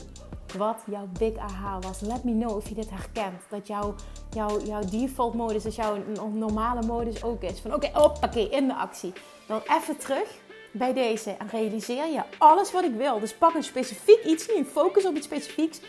wat 0.57 0.83
jouw 0.87 1.09
big 1.19 1.37
aha 1.37 1.79
was. 1.79 2.01
Let 2.01 2.25
me 2.25 2.33
know 2.33 2.57
of 2.57 2.69
je 2.69 2.75
dit 2.75 2.91
herkent. 2.91 3.43
Dat 3.51 3.67
jouw, 3.67 3.95
jouw, 4.31 4.61
jouw 4.61 4.85
default 4.85 5.35
modus, 5.35 5.63
dus 5.63 5.77
jouw 5.77 5.97
normale 6.33 6.83
modus 6.87 7.23
ook 7.23 7.43
is. 7.43 7.61
Van 7.61 7.75
oké, 7.75 7.91
okay, 7.95 8.19
oké, 8.21 8.39
in 8.39 8.67
de 8.67 8.75
actie. 8.75 9.13
Dan 9.47 9.61
even 9.79 9.97
terug 9.97 10.39
bij 10.73 10.93
deze 10.93 11.31
en 11.31 11.49
realiseer 11.49 12.07
je 12.07 12.23
alles 12.39 12.73
wat 12.73 12.85
ik 12.85 12.95
wil. 12.95 13.21
Dus 13.21 13.35
pak 13.35 13.55
een 13.55 13.63
specifiek 13.63 14.25
iets 14.25 14.49
nu, 14.55 14.65
focus 14.65 15.07
op 15.07 15.15
iets 15.15 15.27
specifieks. 15.27 15.81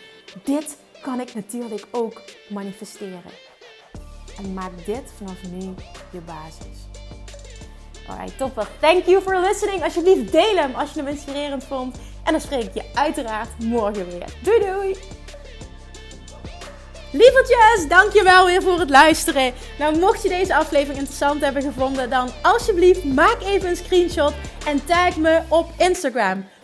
Dit 0.44 0.78
kan 1.02 1.20
ik 1.20 1.34
natuurlijk 1.34 1.86
ook 1.90 2.22
manifesteren. 2.48 3.32
En 4.36 4.54
maak 4.54 4.86
dit 4.86 5.12
vanaf 5.16 5.42
nu 5.50 5.74
je 6.10 6.20
basis. 6.20 6.78
Alright, 8.08 8.38
topper. 8.38 8.68
Thank 8.80 9.04
you 9.04 9.22
for 9.22 9.40
listening. 9.40 9.82
Alsjeblieft 9.82 10.32
deel 10.32 10.56
hem 10.56 10.74
als 10.74 10.92
je 10.92 10.98
hem 10.98 11.08
inspirerend 11.08 11.64
vond. 11.64 11.96
En 12.24 12.32
dan 12.32 12.40
spreek 12.40 12.62
ik 12.62 12.74
je 12.74 12.84
uiteraard 12.94 13.58
morgen 13.58 14.06
weer. 14.06 14.26
Doei 14.42 14.58
doei! 14.58 14.96
Lievertjes, 17.12 17.88
dankjewel 17.88 18.46
weer 18.46 18.62
voor 18.62 18.78
het 18.78 18.90
luisteren. 18.90 19.52
Nou, 19.78 19.98
mocht 19.98 20.22
je 20.22 20.28
deze 20.28 20.54
aflevering 20.54 20.98
interessant 20.98 21.40
hebben 21.40 21.62
gevonden, 21.62 22.10
dan 22.10 22.30
alsjeblieft 22.42 23.04
maak 23.04 23.36
even 23.42 23.68
een 23.68 23.76
screenshot 23.76 24.32
en 24.66 24.84
tag 24.84 25.16
me 25.16 25.42
op 25.48 25.70
Instagram. 25.78 26.44